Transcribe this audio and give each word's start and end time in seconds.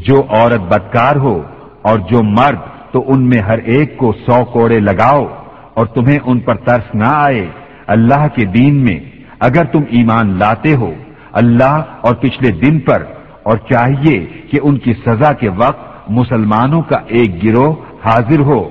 جو 0.07 0.17
عورت 0.29 0.61
بدکار 0.61 1.17
ہو 1.17 1.37
اور 1.83 1.99
جو 2.11 2.23
مرد 2.23 2.74
تو 2.95 3.05
ان 3.07 3.29
میں 3.29 3.43
ہر 3.43 3.59
ایک 3.59 3.97
کو 3.97 4.13
سو 4.13 4.45
کوڑے 4.45 4.81
لگاؤ 4.81 5.27
اور 5.75 5.87
تمہیں 5.87 6.19
ان 6.25 6.39
پر 6.39 6.55
ترس 6.55 6.95
نہ 6.95 7.07
آئے۔ 7.07 7.47
اللہ 7.87 8.27
کے 8.35 8.45
دین 8.45 8.85
میں 8.85 8.99
اگر 9.41 9.65
تم 9.65 9.83
ایمان 9.89 10.39
لاتے 10.39 10.75
ہو، 10.75 10.93
اللہ 11.33 11.83
اور 12.01 12.15
پچھلے 12.15 12.51
دن 12.51 12.79
پر، 12.79 13.03
اور 13.43 13.57
چاہیے 13.57 14.27
کہ 14.51 14.59
ان 14.63 14.79
کی 14.79 14.93
سزا 14.93 15.33
کے 15.33 15.49
وقت 15.49 16.11
مسلمانوں 16.11 16.83
کا 16.83 16.99
ایک 17.07 17.45
گروہ 17.45 17.75
حاضر 18.05 18.41
ہو۔ 18.41 18.63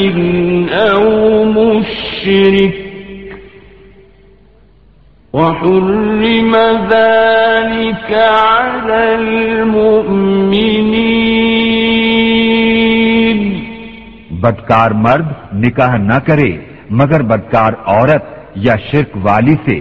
أو 0.69 1.05
مشرك 1.45 2.77
وحرم 5.33 6.53
ذلك 6.91 8.11
على 8.13 9.03
المؤمنين. 9.15 10.19
بدکار 14.43 14.91
مرد 15.05 15.29
نکاح 15.53 15.93
نہ 16.11 16.19
کرے، 16.27 16.53
مگر 16.91 17.21
بدکار 17.31 17.73
عورت 17.93 18.25
یا 18.67 18.75
شرک 18.91 19.17
والی 19.23 19.57
سے 19.65 19.79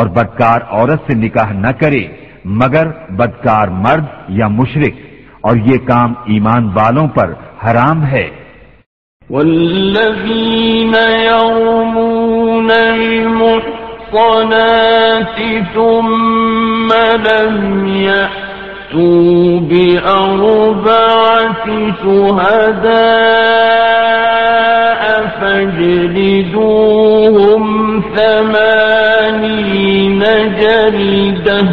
اور 0.00 0.08
بدکار 0.08 0.60
عورت 0.70 1.00
سے 1.06 1.14
نکاح 1.14 1.52
نہ 1.52 1.70
کرے، 1.80 2.04
مگر 2.44 2.86
بدکار 3.10 3.68
مرد 3.68 4.04
یا 4.28 4.48
مشرک، 4.48 4.94
اور 5.40 5.56
یہ 5.56 5.78
کام 5.78 6.14
ایمان 6.26 6.64
والوں 6.74 7.08
پر 7.08 7.28
حرام 7.64 8.06
ہے۔ 8.06 8.28
والذين 9.30 10.94
يرمون 11.24 12.70
المحصنات 12.94 13.76
ثم 15.74 16.88
لم 17.28 17.56
يأتوا 17.86 19.60
بأربعة 19.70 21.14
شهداء 22.02 23.40
فاجلدوهم 25.40 26.82
ثمانين 28.16 30.22
جلدة 30.60 31.64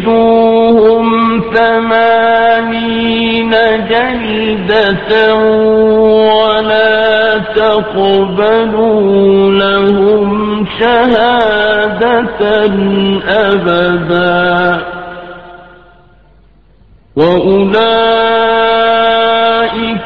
فاجلدوهم 0.00 1.06
ثمانين 1.54 3.50
جلدة 3.90 5.34
ولا 6.34 7.38
تقبلوا 7.38 9.00
لهم 9.50 10.66
شهادة 10.80 12.40
أبدا 13.28 14.80
وأولئك 17.16 18.40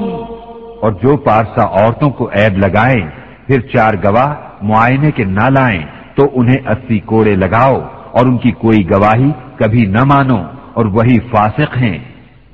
اور 0.82 0.92
جو 1.04 1.16
پارسا 1.18 1.64
عورتوں 1.64 2.10
کو 2.18 2.30
عیب 2.36 2.58
لگائیں 2.58 3.06
پھر 3.48 3.60
چار 3.74 3.94
گواہ 4.04 4.34
معائنے 4.62 5.12
کے 5.12 5.24
نہ 5.24 5.50
لائیں 5.50 5.84
تو 6.16 6.28
انہیں 6.34 6.70
اسی 6.72 7.00
کوڑے 7.12 7.36
لگاؤ 7.36 7.80
اور 8.12 8.26
ان 8.26 8.38
کی 8.38 8.52
کوئی 8.64 8.90
گواہی 8.90 9.32
کبھی 9.58 9.86
نہ 9.96 10.04
مانو 10.04 10.42
اور 10.74 10.86
وہی 10.96 11.20
فاسق 11.32 11.78
ہیں۔ 11.78 11.98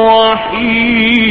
رحيم 0.10 1.30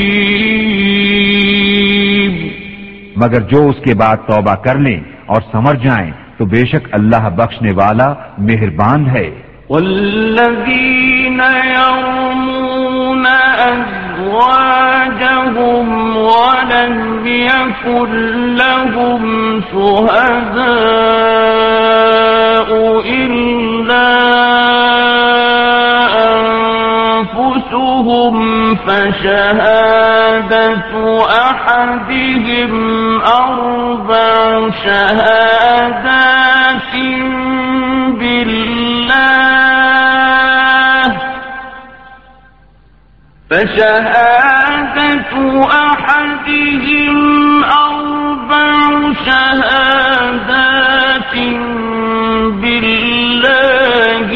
مگر 3.17 3.41
جو 3.41 3.61
اس 3.69 3.79
کے 3.85 3.95
بعد 3.95 4.17
توبہ 4.29 4.55
کر 4.55 4.77
لیں 4.79 5.01
اور 5.27 5.41
سمر 5.53 5.75
جائیں 5.75 6.13
تو 6.39 6.43
بے 6.47 6.63
شک 6.67 6.85
اللہ 6.93 7.29
بخشنے 7.37 7.73
والا 7.73 8.09
مہربان 8.39 9.01
ہے۔ 9.11 9.29
والذين 9.71 11.41
يرمون 11.65 13.27
أزواجهم 14.19 16.17
ولم 16.17 17.27
يكن 17.27 18.11
لهم 18.55 19.25
شهداء 19.73 20.59
إلا 23.07 24.09
أنفسهم 27.19 28.35
فشهادة 28.77 30.49
أحدهم 31.51 32.73
أربع 33.21 34.71
شهادات 34.85 36.29
فشهادة 43.51 45.33
أحدهم 45.65 47.17
أربع 47.65 49.13
شهادات 49.27 51.35
بالله 52.63 54.29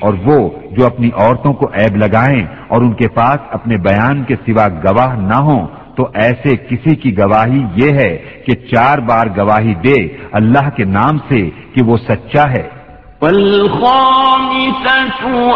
اور 0.00 0.14
وہ 0.24 0.38
جو 0.76 0.82
اپنی 0.86 1.10
عورتوں 1.14 1.52
کو 1.52 1.66
عیب 1.74 1.96
لگائیں 1.96 2.42
اور 2.68 2.80
ان 2.82 2.92
کے 2.94 3.08
پاس 3.14 3.38
اپنے 3.50 3.76
بیان 3.88 4.24
کے 4.24 4.34
سوا 4.46 4.66
گواہ 4.84 5.16
نہ 5.20 5.38
ہوں 5.48 5.66
تو 5.98 6.08
ایسے 6.14 6.56
کسی 6.56 6.96
کی 6.96 7.18
گواہی 7.18 7.62
یہ 7.74 7.92
ہے 7.92 8.18
کہ 8.46 8.54
چار 8.54 8.98
بار 8.98 9.26
گواہی 9.36 9.74
دے 9.74 10.16
اللہ 10.32 10.70
کے 10.76 10.84
نام 10.84 11.18
سے 11.18 11.50
کہ 11.74 11.84
وہ 11.84 11.96
سچا 11.96 12.50
ہے۔ 12.50 12.78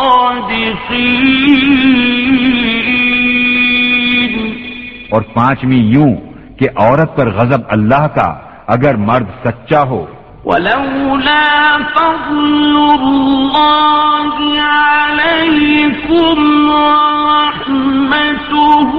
اور 5.10 5.22
پانچویں 5.22 5.78
یوں 5.78 6.14
کہ 6.58 6.68
عورت 6.76 7.16
پر 7.16 7.30
غضب 7.30 7.60
اللہ 7.68 8.06
کا 8.06 8.47
اگر 8.68 8.96
مرد 8.96 9.26
سچا 9.44 9.82
ہو۔ 9.82 10.06
ولولا 10.44 11.78
فضل 11.94 12.90
الله 13.00 14.58
عليكم 14.58 16.70
ورحمته 16.70 18.92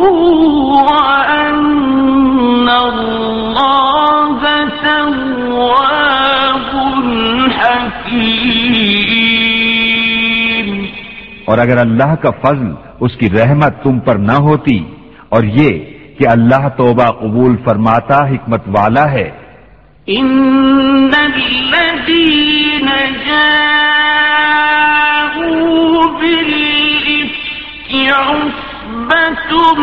وأن 0.89 2.69
الله 2.69 4.39
تواب 4.83 6.75
حكيم 9.50 10.86
اور 11.45 11.57
اگر 11.57 11.77
اللہ 11.77 12.16
کا 12.21 12.30
فضل 12.42 12.71
اس 13.00 13.18
کی 13.18 13.30
رحمت 13.30 13.83
تم 13.83 14.00
پر 14.00 14.16
نہ 14.16 14.31
ہوتی 14.31 14.83
اور 15.30 15.44
یہ 15.44 15.86
کہ 16.19 16.27
اللہ 16.27 16.68
توبہ 16.77 17.12
قبول 17.12 17.56
فرماتا 17.63 18.30
حکمت 18.30 18.62
والا 18.68 19.12
ہے 19.12 19.31
إن 20.09 21.13
الذين 21.15 22.89
جاءوا 23.27 24.69
بالإفك 26.19 27.91
عصبة 28.09 29.75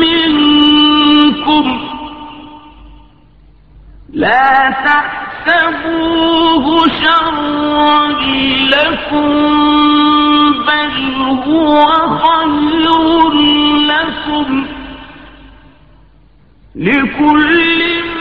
منكم 0.00 1.66
لا 4.12 4.70
تحسبوه 4.84 6.66
شرا 6.88 8.08
لكم 8.70 9.30
بل 10.66 10.94
هو 11.46 11.84
خير 12.18 13.32
لكم 13.88 14.48
لكل 16.74 18.13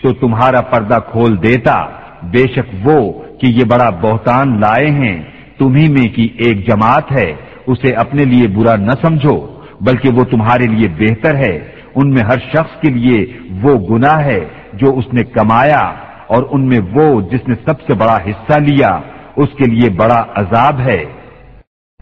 تو 0.01 0.13
تمہارا 0.13 0.61
پردہ 0.61 0.99
کھول 1.11 1.43
دیتا، 1.43 1.77
بے 2.23 2.43
شک 2.55 2.67
وہ 2.83 2.99
کہ 3.39 3.47
یہ 3.47 3.63
بڑا 3.63 3.89
بہتان 3.89 4.59
لائے 4.61 4.89
ہیں، 4.91 5.23
تمہیں 5.57 5.89
میں 5.89 6.07
کی 6.15 6.27
ایک 6.37 6.67
جماعت 6.67 7.11
ہے۔ 7.11 7.48
اسے 7.71 7.93
اپنے 7.93 8.23
لیے 8.25 8.47
برا 8.47 8.75
نہ 8.75 8.91
سمجھو، 9.01 9.37
بلکہ 9.81 10.09
وہ 10.15 10.23
تمہارے 10.23 10.65
لیے 10.67 10.87
بہتر 10.99 11.35
ہے۔ 11.35 11.55
ان 11.95 12.09
میں 12.09 12.23
ہر 12.23 12.39
شخص 12.53 12.81
کے 12.81 12.89
لیے 12.91 13.25
وہ 13.61 13.73
گناہ 13.89 14.19
ہے 14.25 14.39
جو 14.73 14.97
اس 14.97 15.13
نے 15.13 15.23
کمایا، 15.23 15.83
اور 16.27 16.43
ان 16.51 16.67
میں 16.67 16.79
وہ 16.93 17.21
جس 17.21 17.47
نے 17.47 17.55
سب 17.65 17.81
سے 17.87 17.93
بڑا 17.95 18.17
حصہ 18.27 18.59
لیا، 18.59 18.89
اس 19.35 19.49
کے 19.57 19.71
لیے 19.71 19.89
بڑا 19.89 20.23
عذاب 20.35 20.79
ہے۔ 20.79 21.03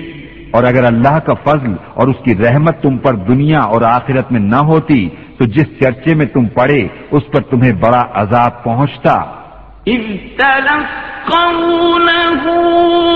اور 0.50 0.64
اگر 0.64 0.85
اللہ 0.85 1.19
کا 1.19 1.35
فضل 1.35 1.73
اور 1.95 2.09
اس 2.09 2.16
کی 2.25 2.35
رحمت 2.35 2.83
تم 2.83 2.99
پر 2.99 3.14
دنیا 3.14 3.61
اور 3.61 3.83
آخرت 3.83 4.33
میں 4.33 4.40
نہ 4.40 4.57
ہوتی 4.57 5.09
تو 5.38 5.45
جس 5.45 5.81
چرچے 5.81 6.14
میں 6.14 6.26
تم 6.26 6.47
پڑے 6.47 6.88
اس 7.11 7.23
پر 7.33 7.40
تمہیں 7.40 7.73
بڑا 7.73 8.02
عذاب 8.14 8.64
پہنچتا۔ 8.64 9.25
تلقونه 10.37 12.52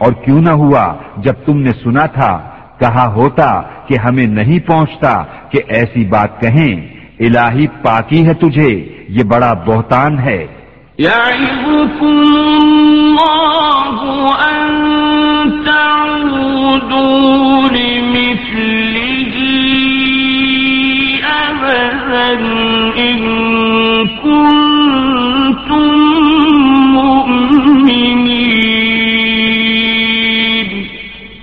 اور 0.01 0.13
کیوں 0.13 0.41
نہ 0.43 0.51
ہوا 0.51 0.95
جب 1.17 1.33
تم 1.33 1.61
نے 1.61 1.71
سنا 1.85 2.07
تھا، 2.07 2.51
کہا 2.79 3.13
ہوتا 3.13 3.63
کہ 3.87 3.97
ہمیں 4.05 4.27
نہیں 4.27 4.59
پہنچتا 4.59 5.23
کہ 5.51 5.61
ایسی 5.69 6.05
بات 6.05 6.41
کہیں۔ 6.41 7.01
الہی 7.21 7.67
پاکی 7.67 8.27
ہے 8.27 8.35
تجھے، 8.35 8.89
یہ 9.09 9.23
بڑا 9.25 9.53
بہتان 9.53 10.19
ہے۔ 10.19 10.47
يعظكم 10.99 12.21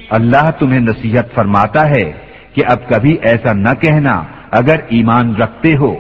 اللہ 0.10 0.50
تمہیں 0.60 0.80
نصیحت 0.80 1.36
فرماتا 1.36 1.90
ہے 1.90 2.12
کہ 2.54 2.62
اب 2.70 2.90
کبھی 2.90 3.18
ایسا 3.22 3.54
نہ 3.54 3.74
کہنا 3.82 4.24
اگر 4.52 4.76
ایمان 4.90 5.36
رکھتے 5.36 5.76
ہو۔ 5.78 5.96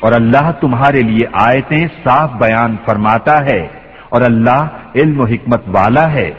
اور 0.00 0.12
اللہ 0.12 0.50
تمہارے 0.60 1.02
لیے 1.02 1.26
آیتیں 1.32 1.86
صاف 2.04 2.30
بیان 2.30 2.76
فرماتا 2.86 3.44
ہے۔ 3.44 3.77
اور 4.08 4.20
اللہ 4.20 4.66
علم 4.94 5.20
و 5.20 5.24
حکمت 5.24 5.62
والا 5.66 6.12
ہے۔ 6.12 6.34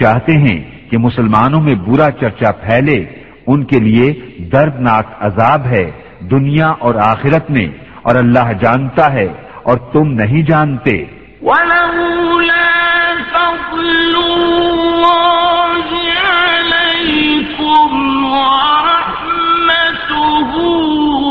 چاہتے 0.00 0.32
ہیں 0.32 0.58
کہ 0.90 0.98
مسلمانوں 0.98 1.60
میں 1.60 1.74
برا 1.74 2.10
چرچا 2.10 2.50
پھیلے، 2.50 2.98
ان 3.46 3.64
کے 3.64 3.78
لیے 3.80 4.12
دردناک 4.52 5.06
عذاب 5.20 5.66
ہے 5.66 5.86
دنیا 6.30 6.68
اور 6.78 6.94
آخرت 6.94 7.50
میں، 7.50 7.68
اور 8.02 8.14
اللہ 8.14 8.52
جانتا 8.62 9.12
ہے 9.12 9.28
اور 9.62 9.76
تم 9.92 10.04
نہیں 10.12 10.42
جانتے۔ 10.42 10.96
ولولا 11.42 12.64
فضل 13.32 14.14
الله 14.16 14.96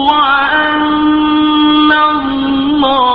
وأن 0.09 1.91
الله 1.91 3.14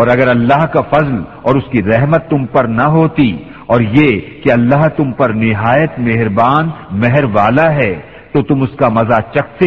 اور 0.00 0.08
اگر 0.08 0.28
اللہ 0.28 0.66
کا 0.66 0.80
فضل 0.80 1.16
اور 1.42 1.56
اس 1.56 1.64
کی 1.72 1.82
رحمت 1.82 2.30
تم 2.30 2.46
پر 2.46 2.64
نہ 2.64 2.82
ہوتی 2.82 3.36
اور 3.66 3.80
یہ 3.80 4.42
کہ 4.42 4.52
اللہ 4.52 4.86
تم 4.96 5.12
پر 5.12 5.30
نہایت 5.30 5.98
مہربان 5.98 6.70
مہر 6.90 7.24
والا 7.24 7.72
ہے، 7.72 8.00
تو 8.32 8.42
تم 8.42 8.62
اس 8.62 8.70
کا 8.78 8.88
مزہ 8.88 9.20
چکھتے۔ 9.34 9.66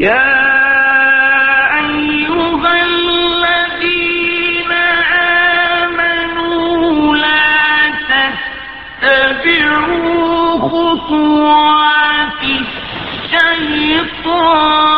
يا 0.00 0.48
خطوات 10.68 12.44
الشيطان 12.44 14.97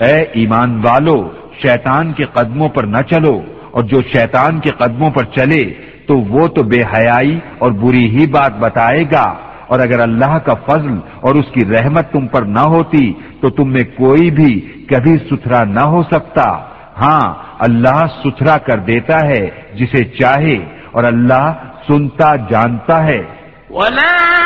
اے 0.00 0.16
ایمان 0.32 0.80
والو، 0.84 1.16
شیطان 1.62 2.12
کے 2.12 2.24
قدموں 2.24 2.68
پر 2.68 2.84
نہ 2.84 3.02
چلو 3.10 3.40
اور 3.70 3.82
جو 3.82 4.00
شیطان 4.12 4.60
کے 4.60 4.70
قدموں 4.70 5.10
پر 5.10 5.24
چلے 5.24 5.64
تو 6.08 6.18
وہ 6.18 6.48
تو 6.48 6.62
بے 6.62 6.82
حیائی 6.82 7.40
اور 7.58 7.70
بری 7.70 8.10
ہی 8.10 8.26
بات 8.26 8.58
بتائے 8.58 9.04
گا۔ 9.12 9.34
اور 9.66 9.80
اگر 9.80 10.00
اللہ 10.00 10.38
کا 10.38 10.54
فضل 10.54 10.98
اور 11.20 11.34
اس 11.34 11.44
کی 11.54 11.66
رحمت 11.66 12.12
تم 12.12 12.26
پر 12.26 12.42
نہ 12.42 12.58
ہوتی، 12.58 13.12
تو 13.40 13.50
تم 13.50 13.72
میں 13.72 13.84
کوئی 13.84 14.30
بھی 14.30 14.84
کبھی 14.90 15.18
ستھرا 15.18 15.64
نہ 15.64 15.80
ہو 15.80 16.02
سکتا۔ 16.02 16.58
ہاں 17.00 17.34
اللہ 17.58 18.06
ستھرا 18.24 18.58
کر 18.58 18.78
دیتا 18.78 19.26
ہے 19.26 19.50
جسے 19.74 20.04
چاہے 20.04 20.56
اور 20.90 21.04
اللہ 21.04 21.52
سنتا 21.88 22.36
جانتا 22.36 23.04
ہے۔ 23.04 23.22
ولا 23.70 24.36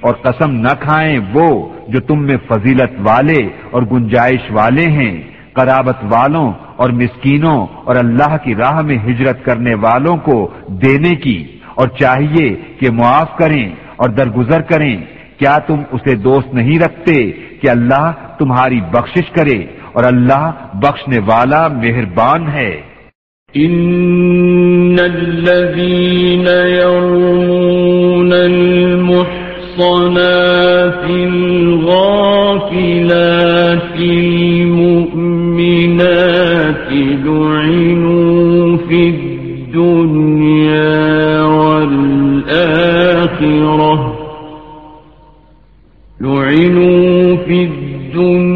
اور 0.00 0.14
قسم 0.14 0.50
نہ 0.56 0.74
کھائیں 0.80 1.18
وہ 1.32 1.48
جو 1.88 2.00
تم 2.00 2.18
میں 2.22 2.38
فضیلت 2.48 2.92
والے 3.08 3.40
اور 3.70 3.82
گنجائش 3.82 4.44
والے 4.50 4.86
ہیں، 4.90 5.14
قرابت 5.52 5.98
والوں 6.10 6.48
اور 6.76 6.88
مسکینوں 6.90 7.60
اور 7.84 7.94
اللہ 7.96 8.32
کی 8.44 8.52
راہ 8.54 8.76
میں 8.80 8.98
ہجرت 9.06 9.38
کرنے 9.44 9.74
والوں 9.74 10.16
کو 10.16 10.38
دینے 10.82 11.14
کی، 11.16 11.38
اور 11.74 11.86
چاہیے 12.00 12.48
کہ 12.80 12.86
معاف 12.90 13.30
کریں 13.38 13.66
اور 13.96 14.08
درگزر 14.08 14.60
کریں۔ 14.60 14.96
کیا 15.38 15.56
تم 15.58 15.78
اسے 15.92 16.14
دوست 16.16 16.48
نہیں 16.54 16.78
رکھتے 16.78 17.14
کہ 17.62 17.66
اللہ 17.70 18.06
تمہاری 18.38 18.80
بخشش 18.80 19.26
کرے؟ 19.30 19.58
اور 19.96 20.04
اللہ 20.04 20.50
بخشنے 20.74 21.18
والا 21.26 21.68
مہربان 21.68 22.48
ہے۔ 22.48 22.96
إن 23.56 24.96
الذين 24.98 26.46
يرمون 26.66 28.32
المحصنات 28.32 29.30
الغافلات 31.10 32.36
المؤمنات 33.96 35.22
لعنوا 37.24 38.76
في 38.88 39.00
الدنيا 39.08 40.32
والآخرة 41.42 42.12
لعنوا 46.20 47.36
في 47.46 47.58
الدنيا 47.64 48.55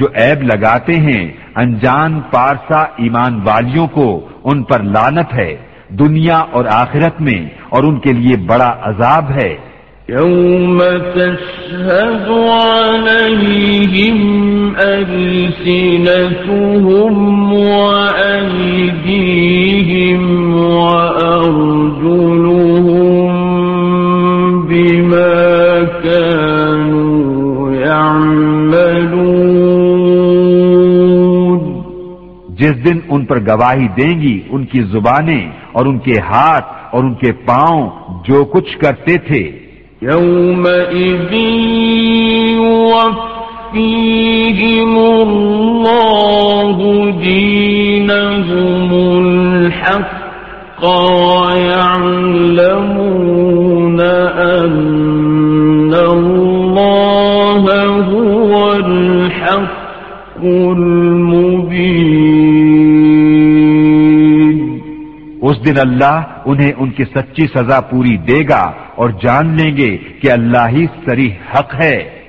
جو 0.00 0.06
عیب 0.06 0.42
لگاتے 0.42 0.92
ہیں، 0.92 1.32
انجان 1.56 2.20
پارسا 2.20 2.80
ایمان 2.80 3.40
والیوں 3.44 3.86
کو 3.86 4.20
ان 4.44 4.62
پر 4.62 4.82
لانت 4.82 5.34
ہے، 5.34 5.56
دنیا 5.88 6.38
اور 6.38 6.64
آخرت 6.70 7.20
میں، 7.20 7.48
اور 7.68 7.82
ان 7.84 7.98
کے 7.98 8.12
لیے 8.12 8.36
بڑا 8.36 8.74
عذاب 8.82 9.30
ہے۔ 9.30 9.70
يوم 10.08 10.78
تشهد 11.14 12.28
عليهم 12.66 14.18
ألسنتهم 14.80 15.82
وأيديهم 17.52 18.62
وأرجلهم 20.64 21.60
بما 24.66 25.34
كانوا 26.02 27.72
يعملون 27.86 29.59
جس 32.60 32.84
دن 32.84 32.98
ان 33.08 33.24
پر 33.24 33.38
گواہی 33.40 33.88
دیں 33.88 34.20
گی، 34.20 34.40
ان 34.50 34.64
کی 34.64 34.80
زبانیں 34.82 35.50
اور 35.72 35.86
ان 35.86 35.98
کے 35.98 36.18
ہاتھ 36.18 36.66
اور 36.90 37.04
ان 37.04 37.14
کے 37.14 37.32
پاؤں 37.32 37.90
جو 38.28 38.44
کچھ 38.44 38.78
کرتے 38.78 39.16
تھے۔ 39.16 39.50
يومئذ 40.02 41.32
يوفيهم 43.74 44.94
الله 45.22 46.78
دينهم 47.24 48.88
الحق 49.24 50.20
ويعلمون 51.44 51.90
أن 54.54 55.92
الله 55.94 57.64
هو 58.10 58.52
الحق 58.72 59.80
اس 65.60 65.66
دن 65.66 65.78
اللہ 65.78 66.22
انہیں 66.44 66.72
ان 66.76 66.90
کی 66.90 67.04
سچی 67.04 67.46
سزا 67.46 67.80
پوری 67.80 68.16
دے 68.16 68.48
گا 68.48 68.72
اور 68.94 69.10
جان 69.10 69.56
لیں 69.56 69.76
گے 69.76 69.98
کہ 70.22 70.32
اللہ 70.32 70.68
ہی 70.68 70.86
سریح 71.04 71.32
حق 71.54 71.80
ہے۔ 71.80 72.20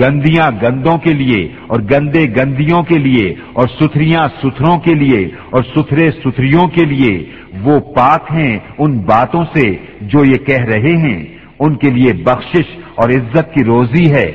گندیاں 0.00 0.50
گندوں 0.62 0.96
کے 0.98 1.12
لیے 1.12 1.40
اور 1.66 1.80
گندے 1.90 2.24
گندیوں 2.36 2.82
کے 2.82 2.98
لیے 2.98 3.28
اور 3.52 3.68
ستھریاں 3.80 4.26
ستھروں 4.40 4.78
کے 4.78 4.94
لیے 4.94 5.24
اور 5.50 5.62
ستھرے 5.74 6.10
ستھریوں 6.18 6.66
کے 6.68 6.84
لیے 6.84 7.12
وہ 7.62 7.78
پاک 7.94 8.30
ہیں 8.32 8.58
ان 8.78 8.98
باتوں 9.06 9.44
سے 9.54 9.68
جو 10.06 10.24
یہ 10.24 10.44
کہہ 10.46 10.64
رہے 10.64 10.96
ہیں 10.98 11.18
ان 11.58 11.76
کے 11.76 11.90
لیے 11.90 12.12
بخشش 12.24 12.76
اور 12.94 13.10
عزت 13.10 13.54
کی 13.54 13.64
روزی 13.64 14.10
ہے 14.12 14.30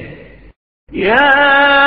yeah! 0.89 1.86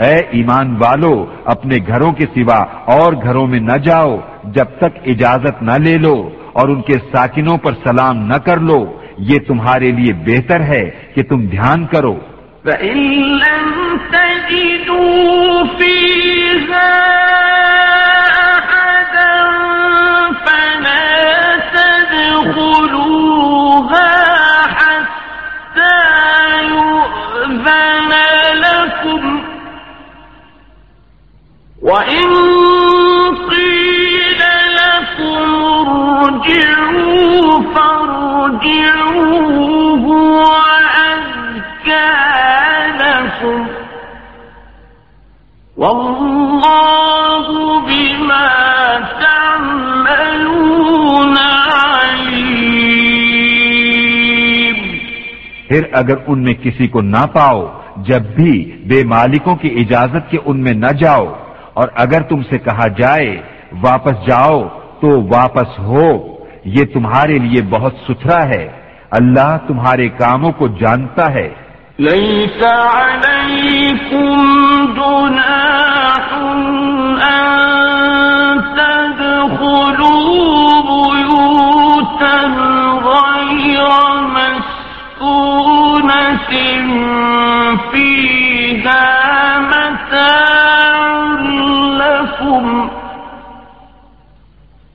اے 0.00 0.16
ایمان 0.30 0.76
والو، 0.76 1.26
اپنے 1.44 1.78
گھروں 1.86 2.12
کے 2.12 2.24
سوا 2.34 2.64
اور 2.84 3.12
گھروں 3.12 3.46
میں 3.46 3.60
نہ 3.60 3.76
جاؤ، 3.76 4.16
جب 4.44 4.64
تک 4.64 4.98
اجازت 5.06 5.62
نہ 5.62 5.72
لے 5.72 5.98
لو 5.98 6.28
اور 6.52 6.68
ان 6.68 6.82
کے 6.82 6.92
ساکنوں 6.92 7.56
پر 7.58 7.72
سلام 7.72 8.18
نہ 8.18 8.34
کر 8.34 8.60
لو، 8.60 8.98
یہ 9.18 9.38
تمہارے 9.38 9.90
لیے 9.90 10.12
بہتر 10.12 10.60
ہے 10.60 10.90
کہ 11.14 11.22
تم 11.22 11.46
دھیان 11.46 11.86
کرو۔ 11.86 12.14
فَإن 12.64 12.98
لم 13.22 13.96
تجدوا 14.10 15.62
فيها 15.78 17.04
پھر 55.68 55.82
اگر 55.92 56.14
ان 56.26 56.42
میں 56.42 56.54
کسی 56.54 56.88
کو 56.88 57.00
نہ 57.00 57.26
پاؤ، 57.32 57.66
جب 57.96 58.22
بھی 58.22 58.80
بے 58.86 59.04
مالکوں 59.04 59.56
کی 59.56 59.68
اجازت 59.68 60.30
کے 60.30 60.38
ان 60.44 60.60
میں 60.60 60.72
نہ 60.72 60.92
جاؤ 60.92 61.43
اور 61.74 61.88
اگر 61.94 62.22
تم 62.22 62.42
سے 62.42 62.58
کہا 62.58 62.88
جائے، 62.88 63.42
واپس 63.82 64.26
جاؤ، 64.26 64.68
تو 65.00 65.22
واپس 65.22 65.78
ہو، 65.78 66.34
یہ 66.64 66.84
تمہارے 66.84 67.32
لیے 67.32 67.62
بہت 67.62 67.92
ستھرا 68.08 68.44
ہے۔ 68.44 68.70
اللہ 69.10 69.56
تمہارے 69.66 70.08
کاموں 70.08 70.52
کو 70.52 70.68
جانتا 70.68 71.34
ہے۔ 71.34 71.48
ليس 71.98 72.62
عليكم 72.96 74.36
جناح 74.96 76.04
أن 77.22 78.60
تدخلوا 78.76 79.60
بيوتا 80.80 82.36
غير 83.04 83.82
مسكونة 84.22 85.14
لكم 92.44 92.90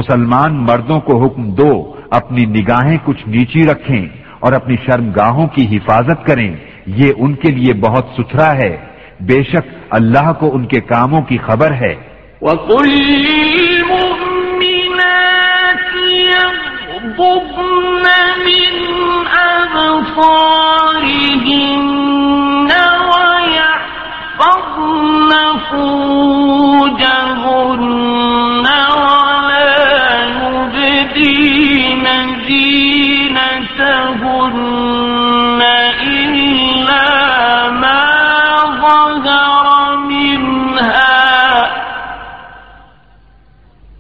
مسلمان 0.09 0.55
مردوں 0.55 1.01
کو 1.01 1.25
حکم 1.25 1.51
دو، 1.51 1.93
اپنی 2.11 2.45
نگاہیں 2.45 2.99
کچھ 3.05 3.29
نیچی 3.29 3.67
رکھیں 3.67 4.07
اور 4.41 4.53
اپنی 4.53 4.77
شرمگاہوں 4.87 5.47
کی 5.47 5.77
حفاظت 5.77 6.27
کریں۔ 6.27 6.57
یہ 6.87 7.13
ان 7.17 7.35
کے 7.35 7.51
لیے 7.51 7.75
بہت 7.75 8.07
ستھرا 8.17 8.55
ہے۔ 8.55 8.77
بے 9.21 9.43
شک 9.43 9.69
اللہ 9.91 10.33
کو 10.33 10.55
ان 10.55 10.67
کے 10.67 10.81
کاموں 10.81 11.23
کی 11.23 11.39
خبر 11.39 11.73
ہے۔ 11.73 11.95
وقل 12.43 13.15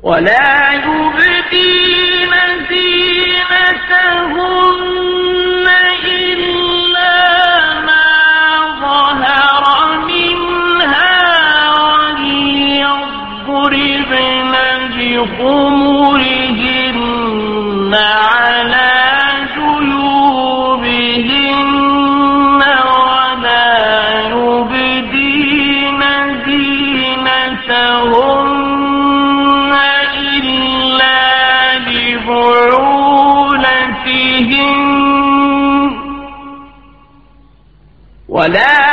ولا 0.05 0.73
يبدي 0.73 1.84
ولا 38.45 38.84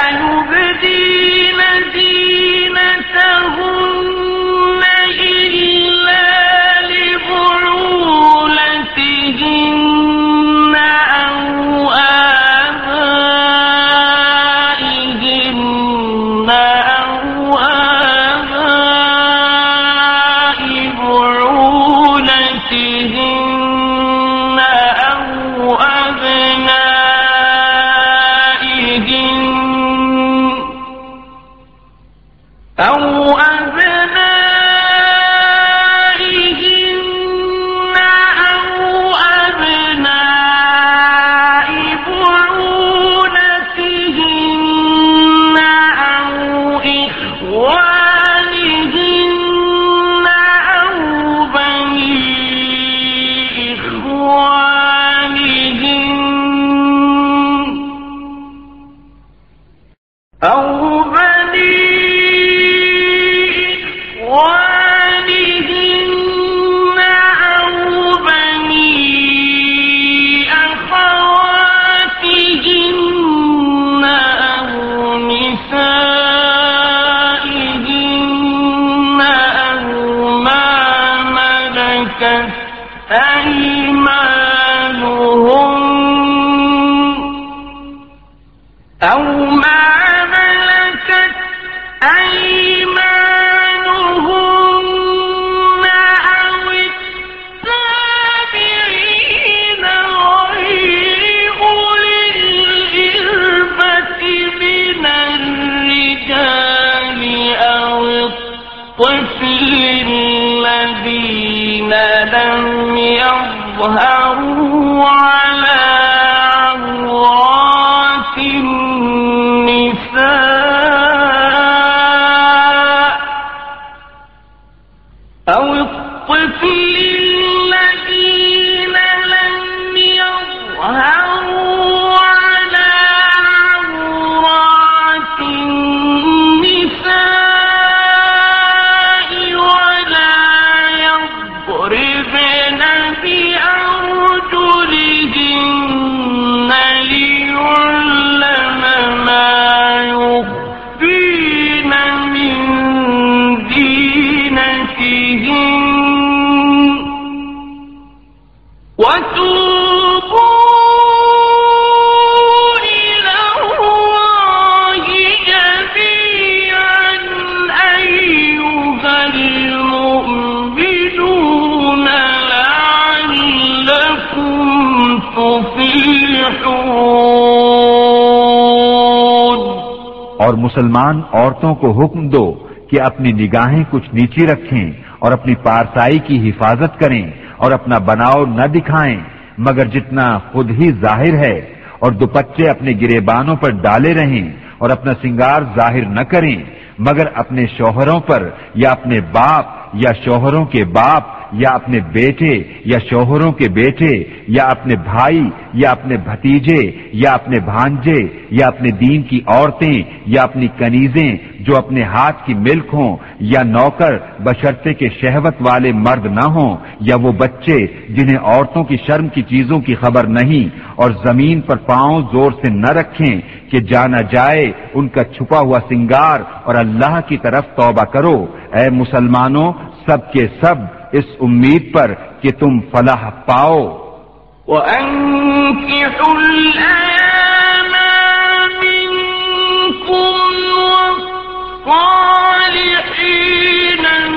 مسلمان 180.65 181.21
عورتوں 181.33 181.73
کو 181.81 181.91
حکم 181.99 182.27
دو 182.29 182.45
کہ 182.89 183.01
اپنی 183.01 183.31
نگاہیں 183.33 183.83
کچھ 183.89 184.07
نیچی 184.13 184.45
رکھیں 184.47 184.85
اور 185.19 185.31
اپنی 185.31 185.55
پارسائی 185.63 186.19
کی 186.27 186.37
حفاظت 186.49 186.99
کریں 186.99 187.25
اور 187.57 187.71
اپنا 187.71 187.97
بناؤ 188.07 188.45
نہ 188.57 188.65
دکھائیں، 188.75 189.19
مگر 189.67 189.85
جتنا 189.95 190.27
خود 190.51 190.71
ہی 190.79 190.91
ظاہر 191.01 191.37
ہے 191.45 191.55
اور 191.99 192.11
دوپچے 192.11 192.69
اپنے 192.69 192.91
گریبانوں 193.01 193.55
پر 193.55 193.71
ڈالے 193.81 194.13
رہیں 194.13 194.47
اور 194.77 194.89
اپنا 194.89 195.13
سنگار 195.21 195.61
ظاہر 195.75 196.05
نہ 196.09 196.23
کریں، 196.31 196.57
مگر 196.99 197.27
اپنے 197.33 197.65
شوہروں 197.77 198.19
پر 198.27 198.49
یا 198.75 198.91
اپنے 198.91 199.19
باپ 199.31 199.65
یا 200.03 200.11
شوہروں 200.23 200.65
کے 200.73 200.83
باپ 200.97 201.23
یا 201.51 201.69
اپنے 201.69 201.99
بیٹے 201.99 202.63
یا 202.85 202.99
شوہروں 203.09 203.51
کے 203.51 203.69
بیٹے 203.69 204.23
یا 204.47 204.63
اپنے 204.63 204.95
بھائی 204.95 205.49
یا 205.73 205.91
اپنے 205.91 206.17
بھتیجے 206.17 206.91
یا 207.13 207.31
اپنے 207.31 207.59
بھانجے 207.59 208.27
یا 208.51 208.67
اپنے 208.67 208.91
دین 208.91 209.21
کی 209.21 209.41
عورتیں 209.45 210.03
یا 210.25 210.41
اپنی 210.41 210.67
کنیزیں 210.77 211.37
جو 211.59 211.77
اپنے 211.77 212.03
ہاتھ 212.03 212.45
کی 212.45 212.53
ملک 212.53 212.93
ہوں 212.93 213.17
یا 213.39 213.63
نوکر 213.63 214.17
بشرطے 214.39 214.93
کے 214.93 215.09
شہوت 215.21 215.55
والے 215.59 215.91
مرد 215.91 216.25
نہ 216.25 216.45
ہوں 216.45 216.77
یا 216.99 217.15
وہ 217.15 217.31
بچے 217.31 217.77
جنہیں 218.09 218.37
عورتوں 218.37 218.83
کی 218.83 218.95
شرم 219.07 219.27
کی 219.27 219.41
چیزوں 219.41 219.79
کی 219.79 219.95
خبر 219.95 220.27
نہیں 220.27 220.69
اور 220.95 221.11
زمین 221.25 221.61
پر 221.61 221.77
پاؤں 221.77 222.21
زور 222.21 222.51
سے 222.51 222.71
نہ 222.71 222.89
رکھیں 222.89 223.41
کہ 223.71 223.79
جانا 223.79 224.21
جائے 224.31 224.71
ان 224.93 225.07
کا 225.07 225.23
چھپا 225.23 225.59
ہوا 225.59 225.79
سنگار 225.89 226.39
اور 226.63 226.75
اللہ 226.75 227.19
کی 227.27 227.37
طرف 227.37 227.63
توبہ 227.75 228.03
کرو۔ 228.03 228.45
اے 228.73 228.89
مسلمانوں، 228.89 229.73
سب 230.05 230.31
کے 230.31 230.47
سب 230.61 230.75
اس 231.11 231.25
امید 231.39 231.93
پر 231.93 232.13
کہ 232.41 232.51
تم 232.51 232.79
فلاح 232.79 233.29
پاؤ۔ 233.29 233.97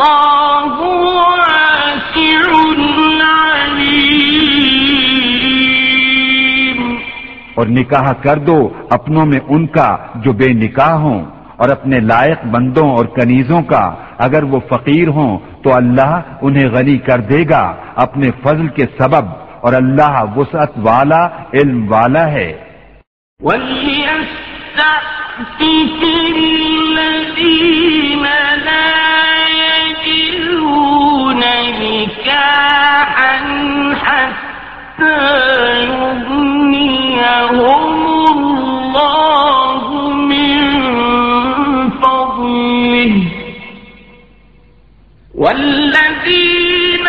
والله 0.01 0.77
واسع 1.17 2.39
عليم. 3.23 4.05
اور 7.55 7.67
نکاح 7.67 8.13
کر 8.13 8.39
دو 8.39 8.69
اپنوں 8.91 9.27
میں 9.27 9.41
ان 9.49 9.67
کا 9.67 9.97
جو 10.15 10.33
بے 10.33 10.53
نکاح 10.53 10.93
ہوں 10.93 11.25
اور 11.57 11.69
اپنے 11.69 12.01
لائق 12.01 12.45
بندوں 12.47 12.89
اور 12.91 13.05
کنیزوں 13.05 13.63
کا 13.63 13.95
اگر 14.19 14.43
وہ 14.43 14.61
فقیر 14.69 15.09
ہوں 15.09 15.39
تو 15.63 15.75
اللہ 15.75 16.21
انہیں 16.43 16.69
غنی 16.69 16.99
کر 16.99 17.21
دے 17.21 17.43
گا 17.51 17.75
اپنے 17.97 18.31
فضل 18.43 18.69
کے 18.69 18.87
سبب 18.99 19.25
اور 19.61 19.73
اللہ 19.73 20.25
وسعت 20.37 20.73
والا 20.77 21.27
علم 21.27 21.93
والا 21.93 22.31
ہے۔ 22.33 22.53
نكاحا 31.81 33.37
حتى 34.05 35.21
يغنيهم 35.85 37.61
الله 38.33 39.83
من 40.11 40.61
فضله. 41.91 43.17
والذين 45.35 47.07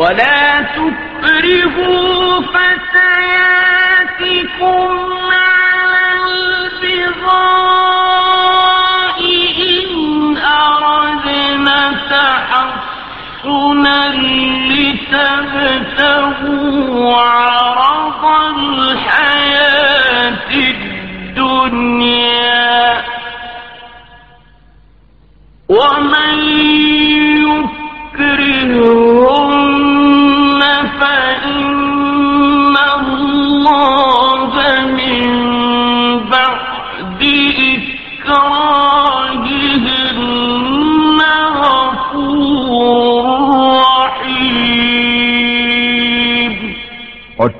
ولا 0.00 0.60
تكرهوا 0.62 2.40
فتياتكم 2.40 3.70
على 5.32 6.04
البغاء 7.20 7.90
إن 9.68 10.36
أردنا 10.36 11.80
تحصنا 12.10 14.00
لتبتغوا 15.90 17.16
عرضا 17.16 17.89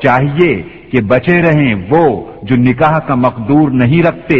چاہیے 0.02 0.52
کہ 0.90 1.00
بچے 1.02 1.40
رہیں 1.42 1.74
وہ 1.90 2.04
جو 2.42 2.56
نکاح 2.56 2.98
کا 2.98 3.14
مقدور 3.14 3.70
نہیں 3.72 4.02
رکھتے، 4.02 4.38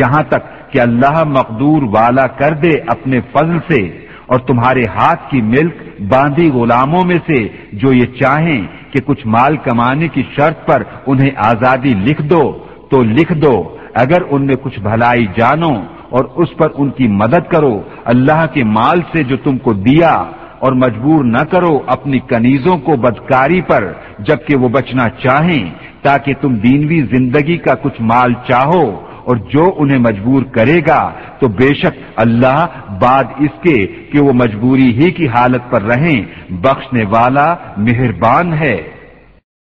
یہاں 0.00 0.22
تک 0.28 0.42
کہ 0.72 0.80
اللہ 0.80 1.22
مقدور 1.26 1.82
والا 1.94 2.26
کر 2.40 2.54
دے 2.54 2.70
اپنے 2.86 3.20
فضل 3.32 3.58
سے 3.70 3.82
اور 4.26 4.38
تمہارے 4.40 4.82
ہاتھ 4.96 5.30
کی 5.30 5.40
ملک 5.42 5.74
باندھی 6.08 6.50
غلاموں 6.50 7.04
میں 7.06 7.18
سے 7.26 7.40
جو 7.72 7.92
یہ 7.92 8.06
چاہیں 8.20 8.62
کہ 8.92 9.00
کچھ 9.06 9.26
مال 9.26 9.56
کمانے 9.56 10.08
کی 10.08 10.22
شرط 10.36 10.66
پر 10.66 10.82
انہیں 11.06 11.30
آزادی 11.36 11.94
لکھ 12.06 12.22
دو، 12.22 12.44
تو 12.90 13.02
لکھ 13.02 13.32
دو۔ 13.32 13.56
اگر 13.94 14.22
ان 14.30 14.46
میں 14.46 14.54
کچھ 14.62 14.78
بھلائی 14.80 15.26
جانو 15.36 15.74
اور 16.10 16.24
اس 16.34 16.56
پر 16.56 16.68
ان 16.74 16.90
کی 16.90 17.06
مدد 17.22 17.50
کرو، 17.50 17.74
اللہ 18.04 18.44
کے 18.52 18.64
مال 18.64 19.00
سے 19.12 19.22
جو 19.22 19.36
تم 19.36 19.58
کو 19.58 19.72
دیا 19.72 20.12
اور 20.58 20.72
مجبور 20.72 21.24
نہ 21.24 21.44
کرو 21.50 21.80
اپنی 21.86 22.18
کنیزوں 22.18 22.78
کو 22.78 22.96
بدکاری 22.96 23.62
پر، 23.62 23.92
جبکہ 24.18 24.56
وہ 24.56 24.68
بچنا 24.68 25.08
چاہیں، 25.08 25.70
تاکہ 26.02 26.34
تم 26.40 26.54
دینوی 26.54 27.02
زندگی 27.02 27.56
کا 27.56 27.74
کچھ 27.74 28.00
مال 28.00 28.32
چاہو۔ 28.48 29.08
اور 29.24 29.36
جو 29.36 29.74
انہیں 29.76 29.98
مجبور 29.98 30.42
کرے 30.42 30.80
گا، 30.88 31.12
تو 31.40 31.48
بے 31.48 31.74
شک 31.74 31.98
اللہ 32.16 32.66
بعد 33.00 33.24
اس 33.38 33.62
کے 33.62 33.86
کہ 33.86 34.20
وہ 34.20 34.32
مجبوری 34.32 34.98
ہی 34.98 35.10
کی 35.10 35.28
حالت 35.28 35.70
پر 35.70 35.82
رہیں۔ 35.82 36.24
بخشنے 36.50 37.04
والا 37.04 37.54
مہربان 37.76 38.52
ہے۔ 38.52 38.76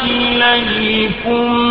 إِلَيْكُمْ 0.03 1.62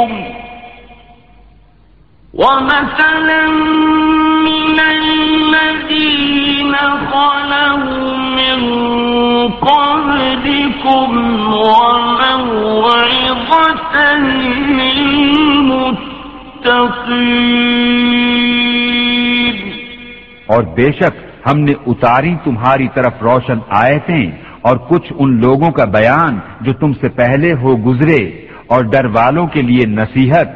قَبْلِكُمْ 0.00 0.50
ومثلا 2.34 3.46
من 4.48 4.80
الذين 4.80 6.74
خلوا 7.12 8.16
من 8.16 8.58
قبلكم 9.50 11.08
وموعظة 11.52 12.94
للمتقين. 14.80 16.10
اور 20.46 20.62
بے 20.62 20.88
شک 20.92 21.14
ہم 21.46 21.56
نے 21.58 21.74
اتاری 21.86 22.34
تمہاری 22.44 22.88
طرف 22.94 23.14
روشن 23.22 23.58
آیتیں 23.68 24.26
اور 24.62 24.76
کچھ 24.88 25.08
ان 25.18 25.28
لوگوں 25.40 25.70
کا 25.70 25.84
بیان 25.84 26.32
جو 26.60 26.72
تم 26.72 26.90
سے 26.92 27.08
پہلے 27.08 27.50
ہو 27.52 27.70
گزرے 27.76 28.49
اور 28.70 28.84
ڈر 28.84 29.04
والوں 29.04 29.46
کے 29.46 29.62
لیے 29.62 29.86
نصیحت۔ 29.86 30.48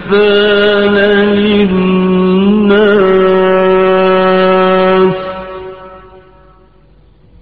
الأمثال 0.00 0.94
للناس 1.36 2.80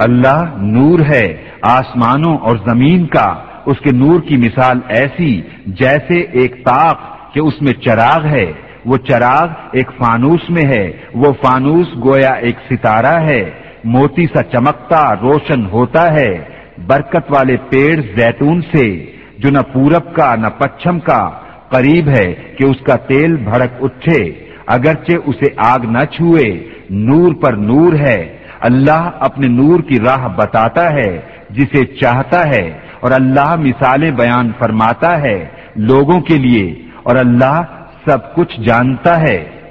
اللہ 0.00 0.42
نور 0.58 0.98
ہے 1.08 1.26
آسمانوں 1.62 2.36
اور 2.38 2.56
زمین 2.66 3.06
کا 3.06 3.28
اس 3.66 3.78
کے 3.80 3.90
نور 3.92 4.20
کی 4.20 4.36
مثال 4.36 4.78
ایسی 4.88 5.32
جیسے 5.80 6.20
ایک 6.40 6.52
طاق 6.64 7.10
کہ 7.34 7.40
اس 7.40 7.60
میں 7.62 7.72
چراغ 7.84 8.22
ہے 8.26 8.46
وہ 8.84 8.96
چراغ 8.96 9.48
ایک 9.72 9.90
فانوس 9.98 10.50
میں 10.50 10.64
ہے، 10.64 10.92
وہ 11.14 11.32
فانوس 11.32 11.86
گویا 12.04 12.32
ایک 12.32 12.56
ستارہ 12.70 13.20
ہے۔ 13.20 13.50
موتی 13.84 14.26
سا 14.26 14.42
چمکتا 14.42 15.14
روشن 15.14 15.66
ہوتا 15.66 16.12
ہے، 16.12 16.44
برکت 16.86 17.30
والے 17.30 17.56
پیڑ 17.56 18.00
زیتون 18.00 18.60
سے۔ 18.60 19.12
جو 19.38 19.50
نہ 19.50 19.58
پورب 19.72 20.14
کا، 20.14 20.34
نہ 20.34 20.46
پچھم 20.46 21.00
کا۔ 21.00 21.30
قریب 21.68 22.08
ہے 22.08 22.32
کہ 22.32 22.66
اس 22.66 22.76
کا 22.86 22.96
تیل 22.96 23.36
بھڑک 23.36 23.70
اٹھے۔ 23.80 24.32
اگرچہ 24.66 25.12
اسے 25.26 25.46
آگ 25.56 25.78
نہ 25.84 26.04
چھوئے، 26.04 26.68
نور 26.90 27.34
پر 27.34 27.52
نور 27.52 27.92
ہے۔ 27.92 28.36
اللہ 28.60 29.10
اپنے 29.18 29.46
نور 29.46 29.80
کی 29.80 29.96
راہ 30.06 30.28
بتاتا 30.36 30.90
ہے، 30.90 31.20
جسے 31.50 31.86
چاہتا 31.86 32.44
ہے۔ 32.46 32.78
اور 33.00 33.10
اللہ 33.10 33.56
مثالیں 33.56 34.10
بیان 34.10 34.50
فرماتا 34.58 35.20
ہے 35.20 35.48
لوگوں 35.76 36.20
کے 36.20 36.36
لیے۔ 36.36 36.82
اور 37.02 37.16
اللہ 37.16 37.62
سب 38.06 38.34
کچھ 38.34 38.60
جانتا 38.60 39.20
ہے۔ 39.20 39.62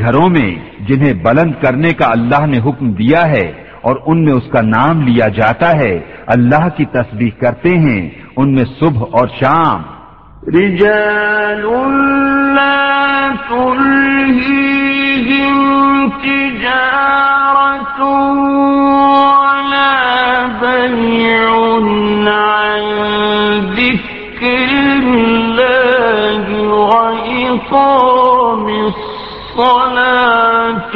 گھروں 0.00 0.28
میں 0.28 0.56
جنہیں 0.80 1.24
بلند 1.24 1.52
کرنے 1.62 1.92
کا 1.92 2.06
اللہ 2.10 2.46
نے 2.46 2.58
حکم 2.58 2.92
دیا 2.92 3.28
ہے 3.28 3.52
اور 3.82 3.96
ان 4.06 4.24
میں 4.24 4.32
اس 4.32 4.52
کا 4.52 4.60
نام 4.60 5.00
لیا 5.00 5.28
جاتا 5.28 5.76
ہے، 5.76 6.00
اللہ 6.26 6.68
کی 6.76 6.84
تسبیح 6.84 7.30
کرتے 7.40 7.78
ہیں 7.78 8.10
ان 8.36 8.54
میں 8.54 8.64
صبح 8.80 9.00
اور 9.12 9.28
شام۔ 9.40 9.82
رجال 10.46 11.62
لا 12.54 12.80
تلهيهم 13.50 15.52
تجارة 16.24 18.00
ولا 19.24 19.96
بيع 20.60 21.50
عن 22.28 22.82
ذكر 23.76 24.68
الله 25.20 26.44
وإقام 26.80 28.66
الصلاة 29.50 30.94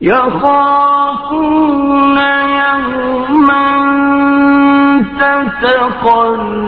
يخافون 0.00 1.38
يوما 2.62 3.68
تتقلب 5.58 6.62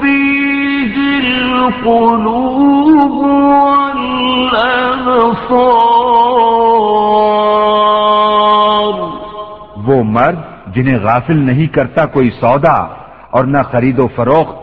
فيه 0.00 0.94
القلوب 1.18 3.12
والأبصار 4.52 5.72
جنہیں 10.74 10.98
غافل 10.98 11.36
نہیں 11.36 11.66
کرتا 11.66 12.06
کوئی 12.06 12.30
سودا 12.30 12.76
اور 13.30 13.44
نہ 13.44 13.58
خرید 13.70 13.98
و 13.98 14.08
فروخت، 14.16 14.56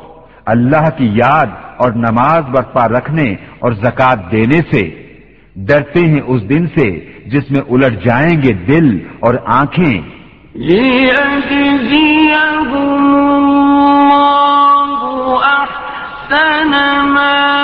اللہ 0.45 0.89
کی 0.97 1.11
یاد 1.13 1.47
اور 1.77 1.91
نماز 1.91 2.43
برپا 2.43 2.87
رکھنے 2.87 3.35
اور 3.59 3.71
زکات 3.71 4.31
دینے 4.31 4.59
سے۔ 4.71 5.11
ڈرتے 5.55 5.99
ہیں 5.99 6.21
اس 6.27 6.49
دن 6.49 6.67
سے 6.67 6.99
جس 7.25 7.51
میں 7.51 7.61
الٹ 7.69 8.05
جائیں 8.05 8.41
گے 8.41 8.53
دل 8.53 8.99
اور 9.19 9.33
آنکھیں۔ 9.45 10.01
ليجزيهم 10.55 11.45
ما 17.13 17.58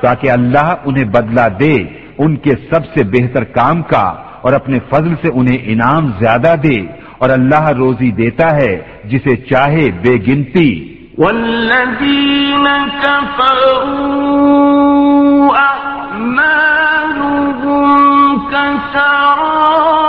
تاکہ 0.00 0.28
اللہ 0.30 0.68
انہیں 0.84 1.04
بدلہ 1.04 1.46
دے 1.60 1.76
ان 2.18 2.36
کے 2.36 2.54
سب 2.70 2.82
سے 2.94 3.00
بہتر 3.04 3.44
کام 3.44 3.82
کا 3.82 4.06
اور 4.42 4.52
اپنے 4.52 4.78
فضل 4.90 5.12
سے 5.22 5.28
انہیں 5.34 5.60
انعام 5.62 6.04
زیادہ 6.18 6.52
دے 6.62 6.78
اور 7.18 7.30
اللہ 7.30 7.64
روزی 7.78 8.10
دیتا 8.10 8.48
ہے 8.56 8.72
جسے 9.04 9.32
چاہے 9.36 9.86
بے 10.02 10.14
گنتی۔ 10.28 10.70
والذين 11.18 12.66
كفروا 13.02 14.58
أعمالهم 16.18 17.88
كسراب 18.50 20.07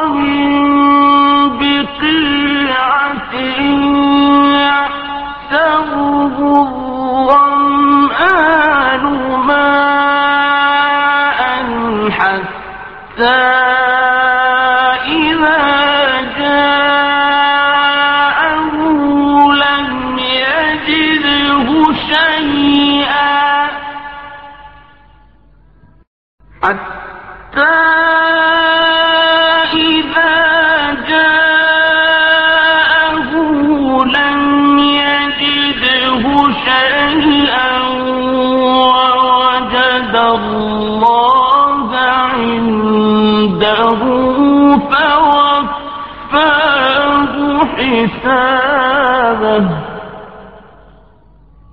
حسابه 47.92 49.70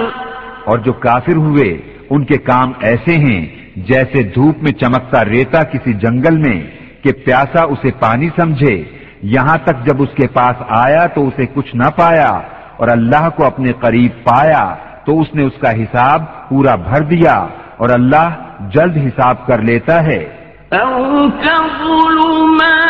اور 0.65 0.77
جو 0.77 0.93
کافر 0.93 1.35
ہوئے، 1.35 1.81
ان 2.09 2.25
کے 2.25 2.37
کام 2.37 2.71
ایسے 2.81 3.17
ہیں 3.17 3.47
جیسے 3.75 4.23
دھوپ 4.23 4.57
میں 4.61 4.71
چمکتا 4.71 5.25
ریتا 5.25 5.63
کسی 5.63 5.93
جنگل 5.93 6.37
میں 6.37 6.63
کہ 7.03 7.11
پیاسا 7.25 7.63
اسے 7.63 7.89
پانی 7.99 8.29
سمجھے۔ 8.35 8.83
یہاں 9.21 9.57
تک 9.57 9.85
جب 9.85 10.01
اس 10.01 10.09
کے 10.15 10.27
پاس 10.27 10.63
آیا 10.69 11.07
تو 11.07 11.27
اسے 11.27 11.45
کچھ 11.53 11.75
نہ 11.75 11.89
پایا، 11.97 12.39
اور 12.77 12.87
اللہ 12.87 13.29
کو 13.35 13.45
اپنے 13.45 13.71
قریب 13.79 14.11
پایا، 14.23 14.75
تو 15.05 15.19
اس 15.19 15.35
نے 15.35 15.43
اس 15.43 15.61
کا 15.61 15.71
حساب 15.71 16.49
پورا 16.49 16.75
بھر 16.75 17.03
دیا۔ 17.03 17.47
اور 17.77 17.89
اللہ 17.89 18.29
جلد 18.69 18.97
حساب 18.97 19.47
کر 19.47 19.61
لیتا 19.61 20.03
ہے۔ 20.03 20.41
أو 20.71 21.27
كظلمات 21.43 22.81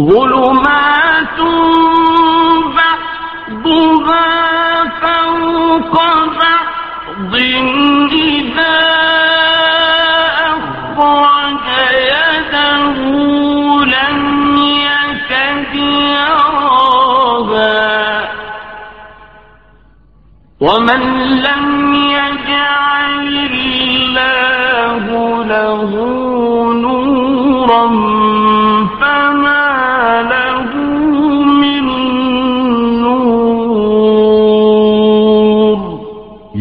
ظلمات 0.00 1.40
بعضها 3.64 4.24
فوق 5.00 5.94
بعض 6.38 7.34
إذا 8.12 8.78
أخرج 10.52 11.66
يده 12.12 12.98
لم 13.84 14.20
يكد 14.56 15.74
يراها 16.94 17.66
ومن 20.60 21.02
لم 21.40 21.94
يجعل 21.94 23.36
الله 23.52 25.06
له 25.44 25.90
نورا 26.72 27.86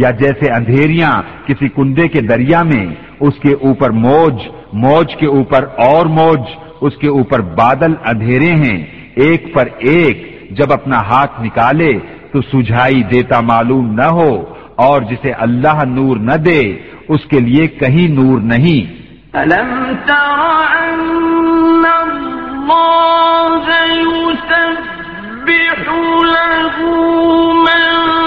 یا 0.01 0.09
جیسے 0.21 0.51
اندھیریاں 0.51 1.11
کسی 1.45 1.67
کنڈے 1.75 2.07
کے 2.13 2.21
دریا 2.21 2.61
میں، 2.63 2.85
اس 3.19 3.35
کے 3.43 3.53
اوپر 3.67 3.89
موج 4.05 4.35
موج 4.73 5.15
کے 5.19 5.27
اوپر 5.37 5.61
اور 5.87 6.05
موج، 6.19 6.41
اس 6.81 6.95
کے 7.01 7.09
اوپر 7.17 7.39
بادل 7.59 7.93
اندھیرے 8.05 8.51
ہیں، 8.63 8.77
ایک 9.25 9.53
پر 9.53 9.67
ایک 9.91 10.17
جب 10.57 10.73
اپنا 10.73 10.99
ہاتھ 11.01 11.41
نکالے 11.41 11.93
تو 12.31 12.41
سجھائی 12.41 13.01
دیتا 13.03 13.39
معلوم 13.41 13.85
نہ 13.93 14.09
ہو، 14.17 14.33
اور 14.85 15.01
جسے 15.01 15.31
اللہ 15.45 15.83
نور 15.87 16.15
نہ 16.29 16.35
دے، 16.45 16.61
اس 17.13 17.21
کے 17.29 17.39
لیے 17.39 17.67
کہیں 17.81 18.07
نور 18.19 18.37
نہیں۔ 18.53 18.81
ألم 19.35 19.71
تر 20.07 20.37
أن 20.79 21.83
الله 21.85 23.65
يسبح 24.03 25.81
له 26.35 26.75
من 27.65 28.24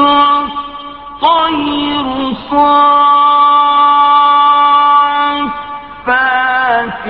والأرض 0.00 0.50
صافات 6.10 7.04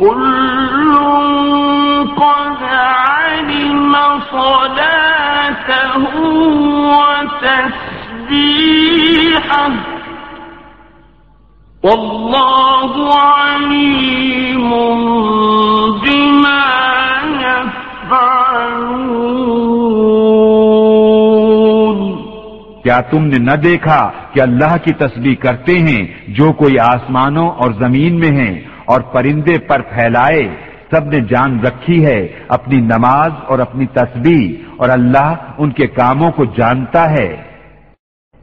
كل 0.00 0.92
قد 2.16 2.62
علم 2.62 3.94
صلاته 4.30 6.04
وتسبيحه 8.26 9.70
والله 11.84 12.92
عليم 13.14 14.70
کیا 22.86 23.00
تم 23.00 23.24
نے 23.24 23.38
نہ 23.38 23.56
دیکھا 23.56 24.10
کہ 24.32 24.40
اللہ 24.40 24.76
کی 24.84 24.92
تسبیح 24.92 25.34
کرتے 25.34 25.78
ہیں 25.78 26.02
جو 26.28 26.52
کوئی 26.52 26.78
آسمانوں 26.78 27.48
اور 27.50 27.70
زمین 27.72 28.18
میں 28.20 28.30
ہیں 28.36 28.54
اور 28.84 29.00
پرندے 29.00 29.58
پر 29.58 29.80
پھیلائے؟ 29.80 30.42
سب 30.90 31.04
نے 31.04 31.20
جان 31.20 31.60
رکھی 31.60 31.98
ہے، 32.06 32.20
اپنی 32.48 32.76
نماز 32.80 33.32
اور 33.48 33.58
اپنی 33.58 33.86
تسبیح، 33.86 34.44
اور 34.76 34.88
اللہ 34.88 35.34
ان 35.58 35.70
کے 35.70 35.86
کاموں 35.86 36.30
کو 36.30 36.44
جانتا 36.44 37.10
ہے۔ 37.10 37.30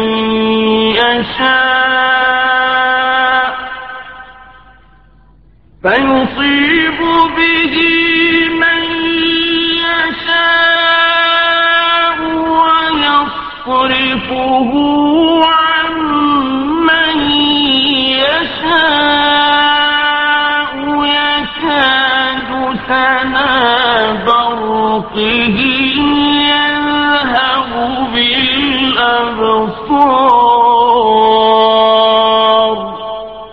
يشاء. 0.94 1.72
فيصيب 5.82 7.00
به 7.36 8.01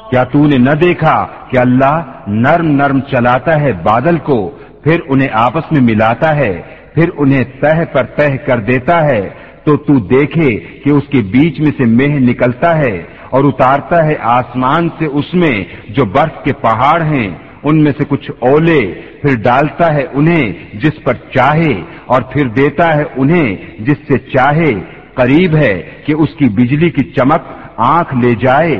کیا 0.10 0.24
تو 0.24 0.48
نے 0.48 0.58
نہ 0.58 0.72
دیکھا 0.72 1.28
کہ 1.50 1.58
اللہ 1.58 2.02
نرم 2.28 2.68
نرم 2.68 3.00
چلاتا 3.00 3.62
ہے 3.62 3.72
بادل 3.74 4.18
کو، 4.18 4.50
پھر 4.84 5.00
انہیں 5.08 5.28
آپس 5.34 5.72
میں 5.72 5.82
ملاتا 5.82 6.36
ہے، 6.36 6.62
پھر 6.96 7.10
انہیں 7.18 7.44
تہ 7.62 7.84
پر 7.94 8.06
تہ 8.06 8.36
کر 8.36 8.60
دیتا 8.60 9.04
ہے، 9.04 9.30
تو 9.64 9.78
تو 9.78 9.94
دیکھے 9.94 10.50
کہ 10.60 10.90
اس 10.90 11.04
کے 11.12 11.22
بیچ 11.22 11.60
میں 11.60 11.72
سے 11.78 11.86
مہ 11.86 12.20
نکلتا 12.20 12.78
ہے 12.78 13.04
اور 13.30 13.44
اتارتا 13.44 14.06
ہے 14.06 14.16
آسمان 14.22 14.90
سے 15.00 15.06
اس 15.06 15.34
میں 15.34 15.64
جو 15.90 16.06
برف 16.06 16.44
کے 16.44 16.54
پہاڑ 16.54 17.02
ہیں۔ 17.02 17.30
ان 17.64 17.84
میں 17.84 17.92
سے 17.98 18.04
کچھ 18.08 18.32
اولے، 18.40 19.02
پھر 19.22 19.42
ڈالتا 19.42 19.94
ہے 19.94 20.06
انہیں 20.12 20.54
جس 20.74 21.04
پر 21.04 21.14
چاہے 21.14 21.82
اور 22.06 22.22
پھر 22.22 22.48
دیتا 22.48 22.96
ہے 22.96 23.04
انہیں 23.16 23.56
جس 23.80 23.98
سے 24.08 24.18
چاہے۔ 24.18 24.72
قریب 25.14 25.56
ہے 25.56 25.82
کہ 26.06 26.14
اس 26.14 26.30
کی 26.38 26.46
بجلی 26.46 26.90
کی 26.90 27.10
چمک 27.10 27.42
آنکھ 27.78 28.16
لے 28.16 28.34
جائے۔ 28.36 28.80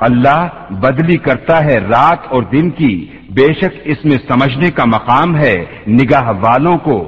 اللہ 0.00 0.48
بدلی 0.70 1.16
کرتا 1.16 1.64
ہے 1.64 1.78
رات 1.78 2.18
اور 2.28 2.42
دن 2.42 2.70
کی 2.70 3.11
بے 3.34 3.52
شک 3.52 3.74
اس 3.84 4.04
میں 4.04 4.18
سمجھنے 4.28 4.70
کا 4.70 4.84
مقام 4.84 5.36
ہے 5.36 5.56
نگاہ 5.86 6.30
والوں 6.40 6.78
کو۔ 6.78 6.98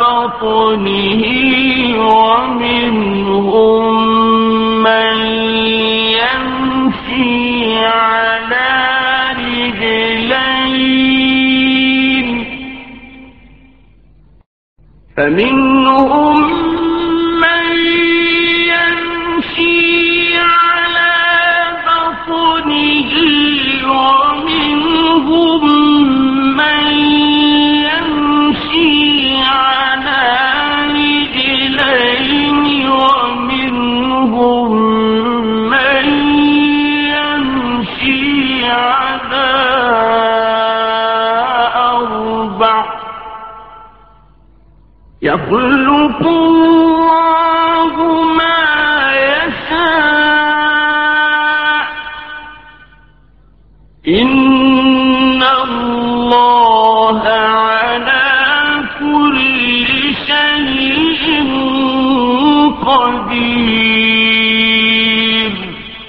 بطنه 0.00 1.41
ومنهم 2.02 3.92
من 4.82 5.16
يمشي 6.20 7.86
على 7.86 8.70
رجلين. 9.38 10.32
فمنهم 15.16 16.61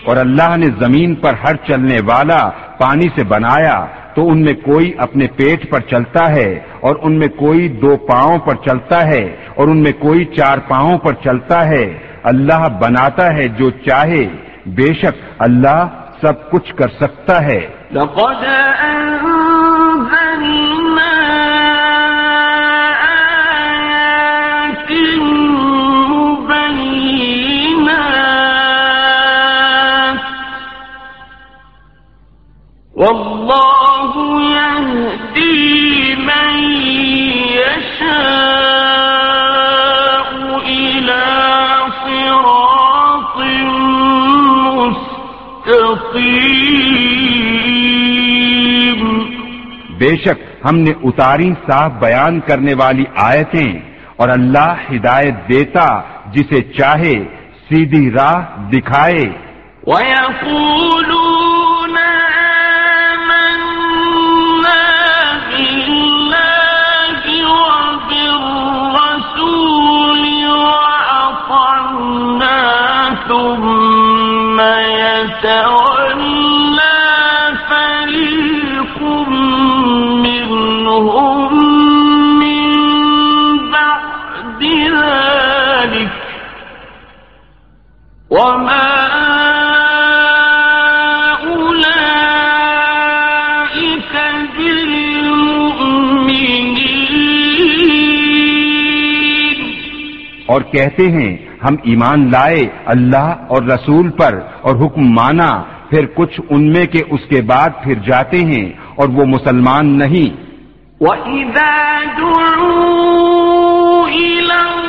اور 0.05 0.17
اللہ 0.17 0.55
نے 0.57 0.67
زمین 0.79 1.15
پر 1.15 1.33
ہر 1.33 1.55
چلنے 1.67 1.99
والا 2.05 2.49
پانی 2.77 3.07
سے 3.15 3.23
بنایا 3.23 3.85
تو 4.15 4.29
ان 4.29 4.41
میں 4.41 4.53
کوئی 4.53 4.93
اپنے 4.97 5.27
پیٹ 5.27 5.71
پر 5.71 5.79
چلتا 5.79 6.31
ہے 6.31 6.59
اور 6.81 6.95
ان 7.01 7.19
میں 7.19 7.27
کوئی 7.27 7.67
دو 7.67 7.97
پاؤں 7.97 8.37
پر 8.37 8.55
چلتا 8.55 9.07
ہے 9.07 9.35
اور 9.55 9.67
ان 9.67 9.77
میں 9.77 9.91
کوئی 9.91 10.25
چار 10.25 10.57
پاؤں 10.57 10.97
پر 10.97 11.13
چلتا 11.13 11.67
ہے۔ 11.67 11.97
اللہ 12.23 12.67
بناتا 12.81 13.33
ہے 13.33 13.47
جو 13.47 13.69
چاہے۔ 13.69 14.25
بے 14.65 14.93
شک 14.93 15.33
اللہ 15.39 15.87
سب 16.21 16.51
کچھ 16.51 16.75
کر 16.75 16.87
سکتا 16.87 17.45
ہے۔ 17.45 17.67
لقد 17.91 18.43
والله 32.95 33.32
بے 50.03 50.15
شک 50.23 50.39
ہم 50.65 50.75
نے 50.85 50.93
اتاری 51.03 51.51
صاف 51.67 51.91
بیان 51.99 52.39
کرنے 52.47 52.73
والی 52.79 53.05
آیتیں 53.25 53.71
اور 54.17 54.29
اللہ 54.29 54.81
ہدایت 54.91 55.35
دیتا 55.49 55.87
جسے 56.33 56.61
چاہے 56.77 57.15
سیدھی 57.69 58.05
راہ 58.11 58.39
دکھائے۔ 58.73 59.25
ثم 73.27 74.59
يتولى 74.59 75.92
اور 88.33 88.41
کہتے 100.61 101.11
ہیں 101.11 101.37
ہم 101.63 101.75
ایمان 101.83 102.31
لائے 102.31 102.67
اللہ 102.85 103.35
اور 103.47 103.63
رسول 103.63 104.09
پر 104.09 104.39
اور 104.61 104.75
حکم 104.85 105.01
مانا 105.01 105.63
پھر 105.89 106.05
کچھ 106.05 106.41
ان 106.49 106.71
میں 106.71 106.85
کے 106.85 107.01
اس 107.11 107.21
کے 107.29 107.41
بعد 107.41 107.69
پھر 107.83 107.93
جاتے 107.93 108.37
ہیں 108.37 108.71
اور 108.95 109.09
وہ 109.09 109.25
مسلمان 109.25 109.97
نہیں۔ 109.97 110.41
وَإِذَا 110.99 111.99
دُعُوا 112.17 114.09
إِلَى 114.09 114.82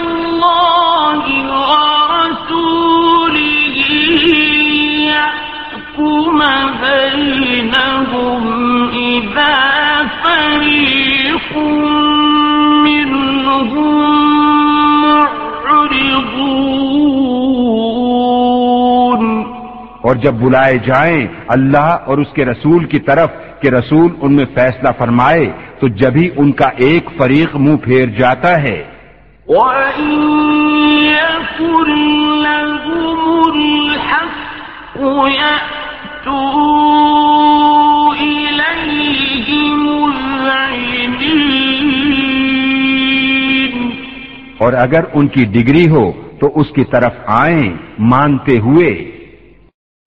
اور 20.04 20.16
جب 20.16 20.34
بلائے 20.34 20.78
جائیں 20.78 21.26
اللہ 21.48 21.96
اور 22.06 22.18
اس 22.18 22.32
کے 22.34 22.44
رسول 22.44 22.84
کی 22.84 22.98
طرف 22.98 23.28
کہ 23.60 23.68
رسول 23.68 24.12
ان 24.20 24.36
میں 24.36 24.44
فیصلہ 24.54 24.88
فرمائے 24.98 25.52
تو 25.80 25.88
جبھی 25.88 26.30
ان 26.36 26.52
کا 26.52 26.68
ایک 26.76 27.08
فریق 27.18 27.56
منہ 27.56 27.76
پھیر 27.76 28.08
جاتا 28.08 28.62
ہے۔ 28.62 28.84
اور 44.58 44.72
اگر 44.72 45.04
ان 45.14 45.26
کی 45.26 45.44
ڈگری 45.44 45.88
ہو 45.88 46.12
تو 46.40 46.60
اس 46.60 46.66
کی 46.68 46.84
طرف 46.84 47.12
آئیں 47.26 47.72
مانتے 47.98 48.58
ہوئے۔ 48.58 49.13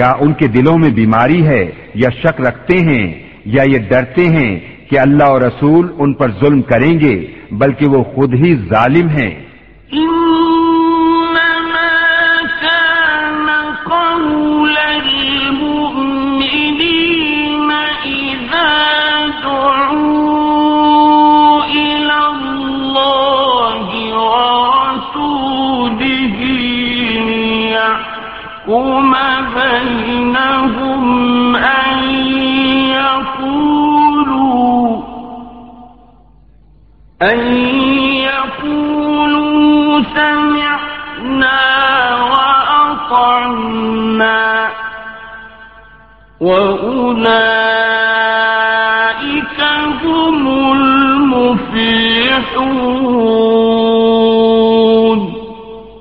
کیا 0.00 0.10
ان 0.20 0.32
کے 0.32 0.46
دلوں 0.46 0.78
میں 0.78 0.90
بیماری 0.90 1.46
ہے 1.46 1.70
یا 1.94 2.10
شک 2.10 2.40
رکھتے 2.40 2.76
ہیں 2.78 3.04
یا 3.44 3.62
یہ 3.62 3.78
ڈرتے 3.78 4.24
ہیں 4.28 4.60
کہ 4.90 4.98
اللہ 4.98 5.24
اور 5.24 5.40
رسول 5.40 5.88
ان 5.98 6.12
پر 6.14 6.30
ظلم 6.40 6.62
کریں 6.62 7.00
گے 7.00 7.14
بلکہ 7.50 7.88
وہ 7.88 8.02
خود 8.02 8.34
ہی 8.34 8.54
ظالم 8.68 9.08
ہیں؟ 9.08 9.30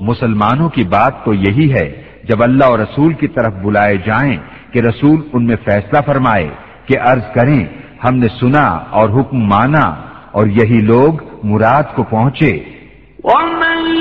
مسلمانوں 0.01 0.69
کی 0.69 0.83
بات 0.83 1.25
تو 1.25 1.33
یہی 1.33 1.73
ہے، 1.73 2.03
جب 2.23 2.43
اللہ 2.43 2.65
اور 2.65 2.79
رسول 2.79 3.13
کی 3.13 3.27
طرف 3.27 3.53
بلائے 3.53 3.97
جائیں 3.97 4.37
کہ 4.71 4.79
رسول 4.79 5.21
ان 5.33 5.45
میں 5.45 5.55
فیصلہ 5.65 5.99
فرمائے 6.05 6.49
کہ 6.85 6.95
عرض 7.01 7.23
کریں، 7.35 7.65
ہم 8.03 8.15
نے 8.15 8.27
سنا 8.39 8.67
اور 8.67 9.09
حکم 9.09 9.37
مانا۔ 9.37 10.08
اور 10.31 10.47
یہی 10.47 10.81
لوگ 10.81 11.13
مراد 11.43 11.83
کو 11.95 12.03
پہنچے۔ 12.03 12.63
ومن 13.23 13.99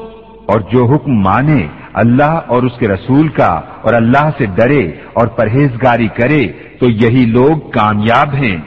اور 0.46 0.60
جو 0.60 0.86
حکم 0.86 1.12
مانے 1.12 1.83
اللہ 1.94 2.40
اور 2.48 2.64
اس 2.64 2.72
کے 2.80 2.88
رسول 2.88 3.28
کا 3.28 3.62
اور 3.82 3.94
اللہ 3.94 4.30
سے 4.38 4.46
ڈرے 4.46 4.92
اور 5.14 5.28
پرہیزگاری 5.28 6.08
کرے 6.08 6.52
تو 6.80 6.90
یہی 6.90 7.26
لوگ 7.26 7.70
کامیاب 7.70 8.34
ہیں۔ 8.34 8.58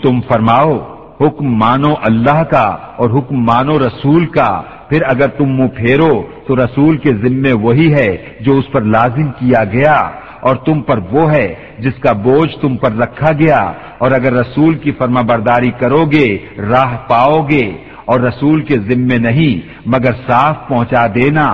تم 0.03 0.21
فرماؤ، 0.21 0.71
حکم 1.21 1.45
مانو 1.45 1.93
اللہ 2.03 2.43
کا 2.43 2.77
اور 2.97 3.09
حکم 3.09 3.35
مانو 3.35 3.79
رسول 3.79 4.25
کا۔ 4.25 4.61
پھر 4.89 5.01
اگر 5.07 5.27
تم 5.27 5.45
منہ 5.45 5.67
پھیرو، 5.67 6.23
تو 6.47 6.55
رسول 6.55 6.97
کے 6.97 7.09
ذمے 7.13 7.53
وہی 7.53 7.93
ہے 7.93 8.17
جو 8.39 8.57
اس 8.57 8.71
پر 8.71 8.81
لازم 8.81 9.31
کیا 9.31 9.63
گیا۔ 9.63 10.09
اور 10.45 10.55
تم 10.65 10.77
پر 10.87 10.97
وہ 11.11 11.23
ہے 11.31 11.47
جس 11.79 11.95
کا 12.03 12.11
بوجھ 12.23 12.53
تم 12.61 12.71
پر 12.81 12.91
رکھا 13.01 13.31
گیا، 13.39 13.61
اور 14.01 14.09
اگر 14.11 14.31
رسول 14.33 14.73
کی 14.83 14.91
فرما 14.99 15.21
برداری 15.29 15.73
کرو 15.81 16.03
گے 16.13 16.27
راہ 16.71 16.91
پاؤ 17.09 17.37
گے 17.51 17.65
اور 18.05 18.17
رسول 18.19 18.59
کے 18.67 18.75
ذمے 18.87 19.17
نہیں، 19.27 19.53
مگر 19.85 20.13
صاف 20.27 20.55
پہنچا 20.67 21.03
دینا۔ 21.15 21.47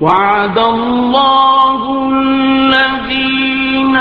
وعد 0.00 0.58
الله 0.58 1.82
الذين 2.12 3.94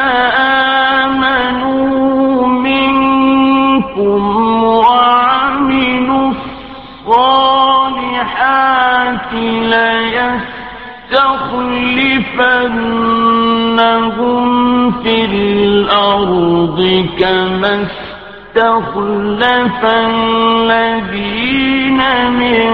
آمنوا 1.06 2.48
منكم 2.68 4.22
وعملوا 4.64 6.26
الصالحات 6.30 7.66
ليستخلفنهم 13.76 14.92
في 15.04 15.26
الأرض 15.26 16.80
كما 17.20 17.88
استخلف 18.56 19.82
الذين 19.86 21.22
من 22.32 22.72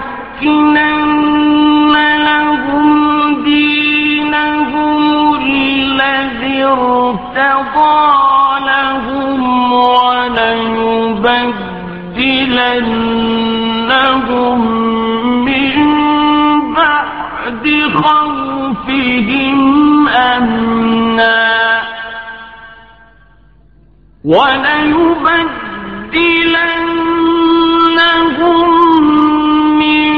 لهم 2.29 2.89
دينهم 3.45 4.98
ارتضى 6.65 8.19
لهم 8.67 9.73
وليبدلنهم 9.73 10.69
من 15.45 15.75
بعد 16.75 17.67
خوفهم 17.95 19.61
أمنا. 20.09 21.49
وليبدلنهم 24.25 25.39
من 29.79 30.13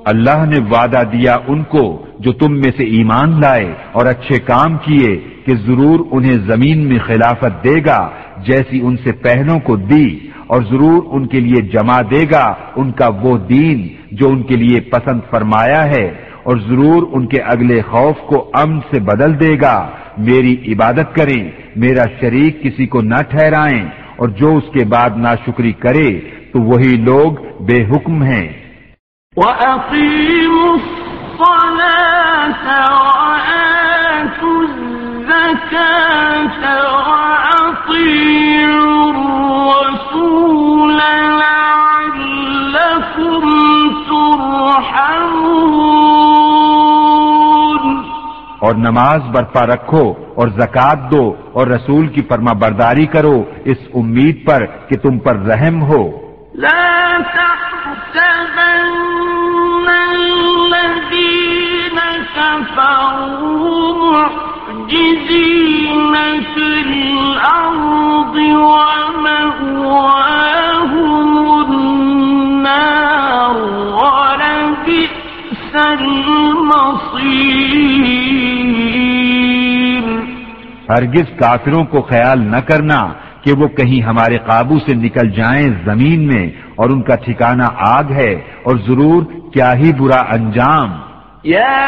اللہ 0.06 0.46
نے 0.46 0.60
وعدہ 0.72 1.02
دیا 1.12 1.38
ان 1.48 1.64
کو 1.64 2.06
جو 2.20 2.32
تم 2.32 2.54
میں 2.54 2.72
سے 2.78 2.84
ایمان 2.84 3.42
لائے 3.42 3.74
اور 3.92 4.06
اچھے 4.06 4.40
کام 4.40 4.78
کیے 4.78 5.30
کہ 5.46 5.56
ضرور 5.56 6.00
انہیں 6.12 6.34
زمین 6.34 6.88
میں 6.88 6.98
خلافت 7.08 7.64
دے 7.64 7.86
گا 7.86 8.10
جیسی 8.38 8.80
ان 8.84 8.98
سے 8.98 9.12
پہلوں 9.12 9.60
کو 9.60 9.76
دی۔ 9.76 10.27
اور 10.48 10.62
ضرور 10.62 11.04
ان 11.12 11.28
کے 11.28 11.40
لیے 11.40 11.62
جمع 11.62 12.00
دے 12.12 12.24
گا 12.32 12.54
ان 12.76 12.92
کا 12.92 13.08
وہ 13.22 13.38
دین 13.38 13.88
جو 14.12 14.30
ان 14.30 14.44
کے 14.44 14.56
لیے 14.56 14.80
پسند 14.80 15.22
فرمایا 15.32 15.84
ہے، 15.86 16.08
اور 16.44 16.58
ضرور 16.58 17.08
ان 17.12 17.28
کے 17.28 17.40
اگلے 17.42 17.82
خوف 17.82 18.18
کو 18.30 18.38
امن 18.54 18.80
سے 18.92 19.00
بدل 19.00 19.40
دے 19.40 19.54
گا۔ 19.62 19.78
میری 20.18 20.54
عبادت 20.74 21.16
کریں، 21.16 21.44
میرا 21.76 22.06
شریک 22.20 22.64
کسی 22.64 22.86
کو 22.88 23.02
نہ 23.02 23.22
ٹھہرائیں، 23.30 23.84
اور 24.16 24.30
جو 24.30 24.56
اس 24.58 24.68
کے 24.74 24.86
بعد 24.86 25.18
ناشکری 25.18 25.74
کرے، 25.74 26.10
تو 26.52 26.62
وہی 26.62 26.96
لوگ 26.96 27.30
بے 27.64 27.80
حکم 27.84 28.24
ہیں۔ 28.24 28.48
وَأَقِيمُوا 29.36 30.78
اور 48.60 48.76
نماز 48.76 49.22
برپا 49.32 49.66
رکھو 49.66 50.14
اور 50.36 50.48
زکات 50.48 51.12
دو 51.12 51.36
اور 51.54 51.68
رسول 51.68 52.08
کی 52.08 52.22
فرما 52.22 52.54
برداری 52.54 53.06
کرو 53.06 53.44
اس 53.66 53.78
امید 53.94 54.48
پر 54.48 54.66
کہ 54.66 54.98
تم 54.98 55.20
پر 55.20 55.36
رحم 55.36 55.84
ہو۔ 55.84 56.20
لا 56.54 57.18
تحسبن 57.36 59.88
الذين 60.18 62.00
كفروا 62.36 64.12
معجزين 64.12 66.16
في 66.54 66.88
الأرض 66.88 68.38
ومأواهم 68.68 71.68
النار 71.68 73.56
ولبئس 74.02 75.76
المصير 75.76 78.47
ہرگز 80.90 81.40
کافروں 81.40 81.84
کو 81.84 82.02
خیال 82.02 82.40
نہ 82.40 82.58
کرنا 82.58 83.14
کہ 83.44 83.52
وہ 83.58 83.68
کہیں 83.68 84.02
ہمارے 84.02 84.38
قابو 84.38 84.80
سے 84.80 84.94
نکل 84.94 85.30
جائیں 85.30 85.70
زمین 85.86 86.28
میں 86.28 86.48
اور 86.76 86.90
ان 86.90 87.02
کا 87.02 87.16
ٹھکانہ 87.16 87.68
آگ 87.78 88.12
ہے 88.12 88.34
اور 88.64 88.78
ضرور 88.78 89.24
کیا 89.54 89.74
ہی 89.74 89.92
برا 89.94 90.22
انجام۔ 90.30 90.90
يا 91.46 91.88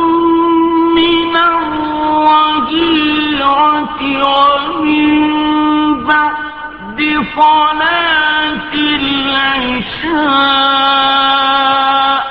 الظهيرة 2.71 4.01
ومن 4.25 6.07
بعد 6.07 6.99
صلاة 7.35 8.73
العشاء 11.31 12.21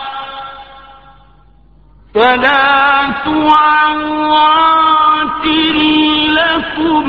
ثلاث 2.15 3.29
عورات 3.59 5.47
لكم 6.39 7.05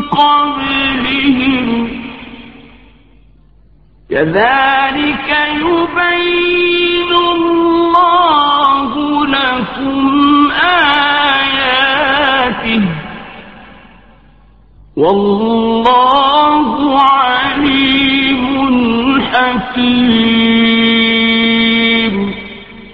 قَبْلِهِمْ. 0.00 1.88
كذلك 4.10 5.36
يبين 5.54 7.36
الله 7.36 8.92
لكم 9.26 10.50
آياته. 10.50 12.82
والله 14.96 17.02
عليم 17.02 19.22
حكيم. 19.22 20.67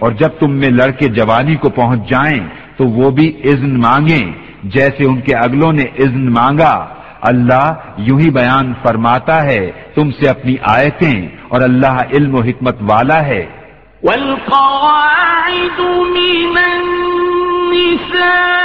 اور 0.05 0.13
جب 0.13 0.29
تم 0.29 0.51
میں 0.51 0.71
لڑکے 0.71 1.09
جوانی 1.09 1.55
کو 1.57 1.69
پہنچ 1.71 2.09
جائیں 2.09 2.41
تو 2.77 2.85
وہ 2.85 3.11
بھی 3.11 3.27
اذن 3.45 3.81
مانگیں 3.81 4.27
جیسے 4.65 5.05
ان 5.05 5.21
کے 5.21 5.35
اگلوں 5.35 5.73
نے 5.73 5.83
اذن 5.83 6.33
مانگا۔ 6.33 6.75
اللہ 7.23 7.73
یوں 7.97 8.21
ہی 8.21 8.31
بیان 8.31 8.73
فرماتا 8.83 9.43
ہے، 9.45 9.71
تم 9.95 10.11
سے 10.11 10.29
اپنی 10.29 10.57
آیتیں 10.63 11.29
اور 11.49 11.61
اللہ 11.61 11.97
علم 12.13 12.35
و 12.35 12.41
حکمت 12.41 12.77
والا 12.81 13.27
ہے۔ 13.27 13.47
والقواعد 14.03 15.81
من 16.17 16.59
النساء 16.73 18.65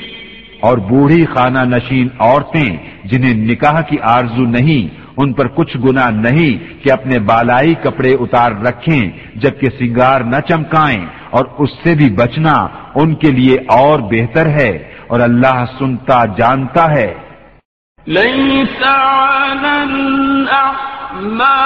اور 0.61 0.78
بوڑھی 0.78 1.26
خانہ 1.26 1.59
نشین 1.59 2.07
عورتیں 2.20 2.85
جنہیں 3.10 3.36
نکاح 3.49 3.78
کی 3.89 3.97
آرزو 4.16 4.45
نہیں، 4.47 4.84
ان 5.18 5.30
پر 5.34 5.47
کچھ 5.58 5.76
گنا 5.86 6.08
نہیں 6.10 6.53
کہ 6.84 6.88
اپنے 6.91 7.16
بالائی 7.30 7.74
کپڑے 7.84 8.14
اتار 8.20 8.51
رکھیں 8.66 9.03
جبکہ 9.36 9.68
سنگار 9.80 10.20
نہ 10.32 10.39
چمکائیں، 10.49 11.03
اور 11.30 11.45
اس 11.58 11.72
سے 11.84 11.91
بھی 11.95 12.10
بچنا 12.16 12.56
ان 13.01 13.10
کے 13.22 13.30
لیے 13.32 13.56
اور 13.78 13.97
بہتر 14.12 14.45
ہے، 14.60 14.72
اور 15.08 15.20
اللہ 15.20 15.58
سنتا 15.80 16.20
جانتا 16.38 16.84
ہے۔ 16.91 17.12
ليس 18.08 18.80
على 18.84 19.76
الأعمى 19.82 21.60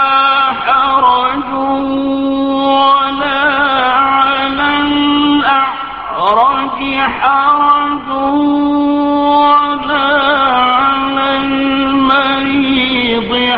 حرج 0.64 1.50
ولا 1.54 3.09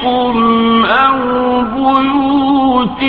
بيوتكم 0.00 0.84
أو 0.84 1.62
بيوت 1.62 3.02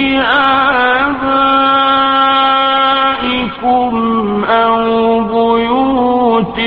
آبائكم 3.12 4.44
أو 4.44 5.20
بيوت 5.24 6.60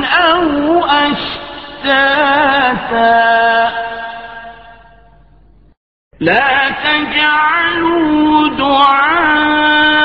أو 0.04 0.84
أشتاتا 0.84 2.34
لا 6.20 6.70
تجعلوا 6.84 8.48
دعاء 8.48 10.03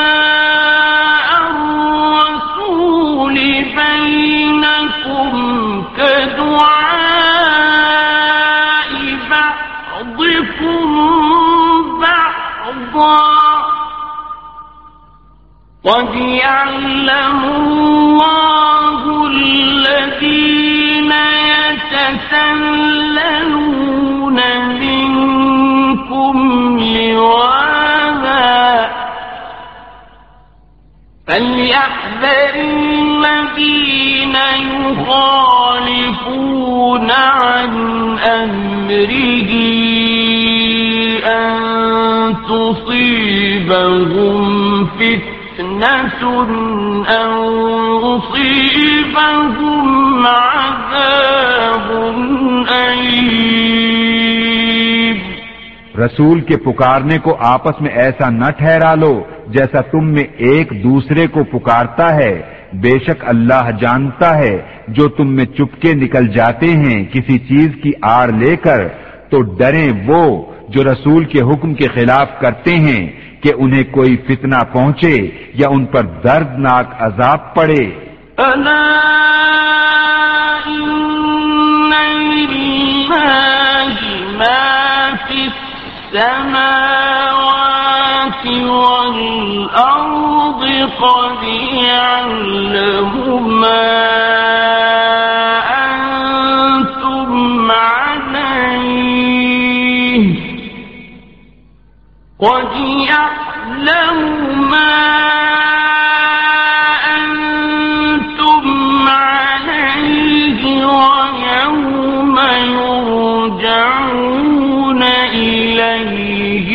قد 15.85 16.15
يعلم 16.15 17.43
الله 17.43 19.27
الذين 19.27 21.11
يتسللون 22.69 23.39
منكم 24.79 26.35
لواذا 26.79 28.49
فليحذر 31.27 32.53
الذين 32.55 34.35
يخالفون 34.99 35.99
عن 37.11 37.71
أمره 38.19 39.51
أن 41.25 41.55
تصيبهم 42.49 44.39
فتنة 44.85 45.28
أو 47.09 48.15
عذاب 50.25 52.01
أليم. 52.69 53.79
رسول 56.01 56.41
کے 56.41 56.57
پکارنے 56.57 57.17
کو 57.17 57.37
آپس 57.39 57.81
میں 57.81 57.89
ایسا 57.89 58.29
نہ 58.29 58.51
ٹھہرا 58.57 58.95
لو 58.95 59.23
جیسا 59.47 59.81
تم 59.81 60.11
میں 60.11 60.23
ایک 60.37 60.83
دوسرے 60.83 61.27
کو 61.27 61.43
پکارتا 61.43 62.15
ہے۔ 62.15 62.41
بے 62.73 62.99
شک 62.99 63.23
اللہ 63.27 63.71
جانتا 63.81 64.37
ہے، 64.37 64.61
جو 64.87 65.09
تم 65.09 65.35
میں 65.35 65.45
چپکے 65.45 65.93
نکل 65.93 66.27
جاتے 66.27 66.67
ہیں 66.67 67.05
کسی 67.05 67.37
چیز 67.39 67.69
کی 67.83 67.91
آڑ 68.01 68.27
لے 68.27 68.55
کر، 68.55 68.87
تو 69.29 69.41
ڈریں 69.41 69.89
وہ 70.07 70.45
جو 70.69 70.83
رسول 70.83 71.25
کے 71.25 71.41
حکم 71.41 71.73
کے 71.73 71.87
خلاف 71.87 72.39
کرتے 72.39 72.75
ہیں۔ 72.75 73.18
کہ 73.43 73.53
انہیں 73.57 73.83
کوئی 73.83 74.17
فتنہ 74.17 74.59
پہنچے 74.71 75.15
یا 75.53 75.67
ان 75.69 75.85
پر 75.85 76.03
دردناک 76.23 76.87
عذاب 76.99 77.53
پڑے۔ 77.55 77.83
ألا 78.39 78.83
إن 80.67 81.93
لله 82.33 83.91
ما 84.39 85.09
في 85.27 85.39
السماوات 86.13 86.79
والأرض 88.69 90.63
قد 90.99 91.43
يعلم 91.73 93.13
ما 93.61 94.78
قد 102.41 102.71
يعلم 103.09 104.17
ما 104.71 104.95
أنتم 107.17 108.63
عليه 109.07 110.85
ويوم 110.85 112.39
يرجعون 113.59 115.03
إليه 115.33 116.69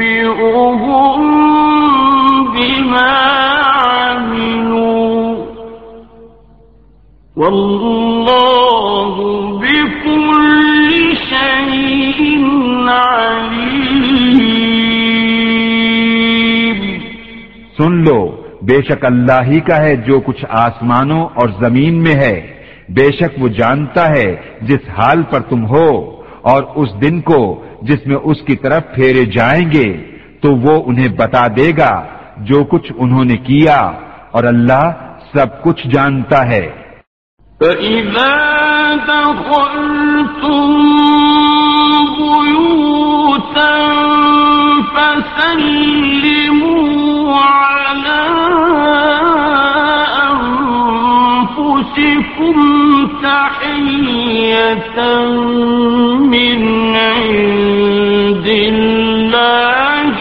فينبئهم 0.00 1.20
بما 2.54 3.10
عملوا 3.90 5.36
والله 7.36 8.09
سن 17.80 17.92
لو۔ 17.92 18.42
بے 18.62 18.82
شک 18.82 19.04
اللہ 19.04 19.42
ہی 19.46 19.60
کا 19.60 19.76
ہے 19.76 19.96
جو 19.96 20.20
کچھ 20.20 20.44
آسمانوں 20.48 21.20
اور 21.20 21.48
زمین 21.60 22.02
میں 22.02 22.14
ہے۔ 22.14 22.64
بے 22.88 23.12
شک 23.12 23.42
وہ 23.42 23.48
جانتا 23.48 24.08
ہے 24.08 24.36
جس 24.62 24.88
حال 24.88 25.22
پر 25.22 25.40
تم 25.40 25.66
ہو۔ 25.66 26.20
اور 26.42 26.62
اس 26.74 26.88
دن 27.02 27.20
کو 27.20 27.64
جس 27.82 28.06
میں 28.06 28.16
اس 28.24 28.42
کی 28.42 28.56
طرف 28.56 28.82
پھیرے 28.94 29.24
جائیں 29.24 29.72
گے، 29.72 30.10
تو 30.40 30.54
وہ 30.54 30.82
انہیں 30.86 31.08
بتا 31.08 31.46
دے 31.46 31.72
گا 31.78 32.06
جو 32.36 32.64
کچھ 32.64 32.92
انہوں 32.96 33.24
نے 33.24 33.36
کیا۔ 33.36 33.78
اور 34.30 34.44
اللہ 34.44 34.92
سب 35.34 35.62
کچھ 35.62 35.88
جانتا 35.88 36.46
ہے۔ 36.46 36.70
فإذا 37.58 38.94
دخلتم 39.08 40.76
بيوتا 42.18 43.76
فسلموا 44.94 45.89
على 47.50 48.22
أنفسكم 51.60 52.56
تحية 53.22 54.98
من 56.18 56.60
عند 56.96 58.46
الله 58.46 60.16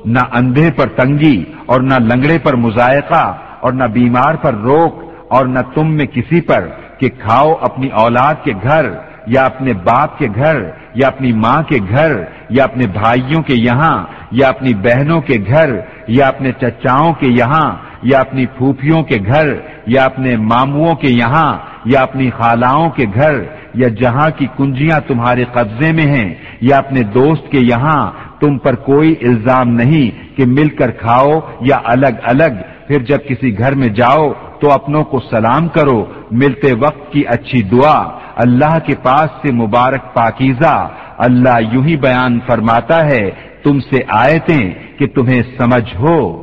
نہ 0.06 0.18
اندھے 0.32 0.70
پر 0.70 0.86
تنگی 0.96 1.44
اور 1.66 1.80
نہ 1.80 1.94
لنگڑے 2.02 2.38
پر 2.38 2.56
مذائقہ 2.56 3.34
اور 3.60 3.72
نہ 3.72 3.84
بیمار 3.84 4.34
پر 4.34 4.54
روک 4.54 5.02
اور 5.28 5.46
نہ 5.46 5.58
تم 5.74 5.96
میں 5.96 6.06
کسی 6.06 6.40
پر 6.40 6.68
کہ 6.98 7.08
کھاؤ 7.20 7.54
اپنی 7.60 7.88
اولاد 7.94 8.34
کے 8.44 8.52
گھر 8.62 8.86
یا 9.26 9.44
اپنے 9.44 9.72
باپ 9.84 10.18
کے 10.18 10.26
گھر 10.36 10.62
یا 10.94 11.06
اپنی 11.06 11.32
ماں 11.32 11.62
کے 11.62 11.78
گھر 11.90 12.22
یا 12.48 12.64
اپنے 12.64 12.86
بھائیوں 12.92 13.42
کے 13.42 13.54
یہاں 13.54 14.04
یا 14.30 14.48
اپنی 14.48 14.74
بہنوں 14.74 15.20
کے 15.20 15.38
گھر 15.48 15.70
یا 16.08 16.26
اپنے 16.26 16.52
چچاؤں 16.52 17.12
کے 17.12 17.26
یہاں 17.26 17.76
یا 18.02 18.18
اپنی 18.18 18.46
پھوپھیوں 18.46 19.02
کے 19.02 19.18
گھر 19.26 19.54
یا 19.86 20.04
اپنے 20.04 20.36
ماموؤں 20.36 20.94
کے 20.94 21.08
یہاں 21.08 21.58
یا 21.84 22.00
اپنی 22.00 22.30
خالاؤں 22.30 22.90
کے 22.90 23.04
گھر 23.14 23.42
یا 23.74 23.88
جہاں 23.88 24.30
کی 24.30 24.46
کنجیاں 24.58 25.00
تمہارے 25.08 25.44
قبضے 25.44 25.92
میں 25.92 26.06
ہیں 26.06 26.34
یا 26.60 26.76
اپنے 26.76 27.02
دوست 27.02 27.50
کے 27.50 27.58
یہاں، 27.58 28.12
تم 28.40 28.58
پر 28.58 28.74
کوئی 28.74 29.14
الزام 29.22 29.68
نہیں 29.68 30.36
کہ 30.36 30.44
مل 30.46 30.68
کر 30.68 30.90
کھاؤ 30.90 31.40
یا 31.60 31.78
الگ 31.84 32.14
الگ، 32.22 32.60
پھر 32.88 32.98
جب 32.98 33.18
کسی 33.28 33.58
گھر 33.58 33.74
میں 33.74 33.88
جاؤ 33.88 34.32
تو 34.60 34.70
اپنوں 34.70 35.04
کو 35.04 35.20
سلام 35.30 35.68
کرو، 35.68 36.04
ملتے 36.30 36.72
وقت 36.72 37.12
کی 37.12 37.22
اچھی 37.26 37.62
دعا، 37.62 37.98
اللہ 38.36 38.78
کے 38.86 38.94
پاس 39.02 39.28
سے 39.42 39.52
مبارک 39.52 40.14
پاکیزہ، 40.14 40.88
اللہ 41.18 41.60
یوں 41.72 41.84
ہی 41.84 41.96
بیان 41.96 42.38
فرماتا 42.46 43.04
ہے، 43.06 43.30
تم 43.64 43.80
سے 43.80 44.00
آیتیں 44.08 44.74
کہ 44.98 45.06
تمہیں 45.06 45.42
سمجھ 45.58 45.96
ہو۔ 45.96 46.42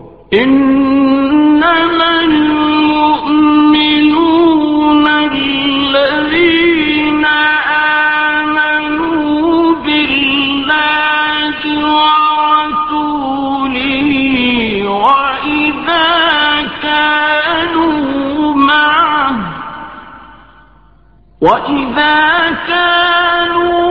وَإِذَا 21.42 22.52
كَانُوا 22.68 23.91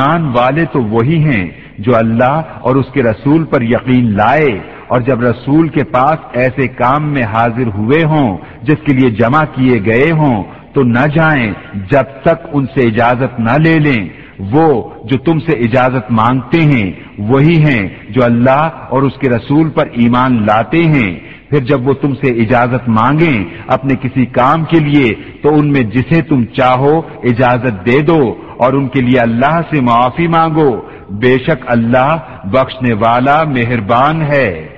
ایمان 0.00 0.32
والے 0.36 0.64
تو 0.64 0.82
وہی 0.82 1.24
ہیں 1.24 1.50
جو 1.78 1.96
اللہ 1.96 2.42
اور 2.60 2.76
اس 2.76 2.86
کے 2.92 3.02
رسول 3.02 3.44
پر 3.44 3.62
یقین 3.62 4.16
لائے 4.16 4.58
اور 4.86 5.00
جب 5.00 5.20
رسول 5.20 5.68
کے 5.68 5.84
پاس 5.84 6.18
ایسے 6.32 6.68
کام 6.68 7.12
میں 7.12 7.22
حاضر 7.22 7.66
ہوئے 7.66 8.04
ہوں، 8.04 8.38
جس 8.62 8.76
کے 8.86 8.94
لیے 8.96 9.10
جمع 9.10 9.44
کیے 9.54 9.84
گئے 9.86 10.10
ہوں، 10.10 10.44
تو 10.74 10.82
نہ 10.82 11.06
جائیں 11.14 11.52
جب 11.74 12.02
تک 12.22 12.48
ان 12.52 12.66
سے 12.66 12.88
اجازت 12.88 13.40
نہ 13.40 13.56
لے 13.64 13.78
لیں۔ 13.78 14.08
وہ 14.52 14.90
جو 15.04 15.18
تم 15.18 15.38
سے 15.38 15.52
اجازت 15.52 16.10
مانگتے 16.10 16.60
ہیں، 16.60 16.92
وہی 17.18 17.62
ہیں 17.62 17.88
جو 18.10 18.24
اللہ 18.24 18.68
اور 18.88 19.02
اس 19.02 19.12
کے 19.18 19.28
رسول 19.28 19.70
پر 19.70 19.86
ایمان 19.92 20.42
لاتے 20.42 20.84
ہیں۔ 20.84 21.18
پھر 21.50 21.58
جب 21.58 21.88
وہ 21.88 21.92
تم 21.92 22.14
سے 22.14 22.32
اجازت 22.42 22.88
مانگیں 22.88 23.44
اپنے 23.66 23.94
کسی 23.94 24.26
کام 24.26 24.64
کے 24.64 24.80
لیے، 24.80 25.14
تو 25.42 25.54
ان 25.54 25.72
میں 25.72 25.82
جسے 25.82 26.22
تم 26.22 26.44
چاہو 26.44 26.98
اجازت 27.24 27.86
دے 27.86 28.00
دو 28.00 28.34
اور 28.60 28.72
ان 28.72 28.88
کے 28.88 29.00
لیے 29.00 29.20
اللہ 29.20 29.60
سے 29.70 29.80
معافی 29.80 30.28
مانگو۔ 30.28 30.80
بے 31.10 31.38
شک 31.38 31.64
اللہ 31.66 32.16
بخشنے 32.44 32.92
والا 32.92 33.42
مہربان 33.42 34.22
ہے۔ 34.22 34.69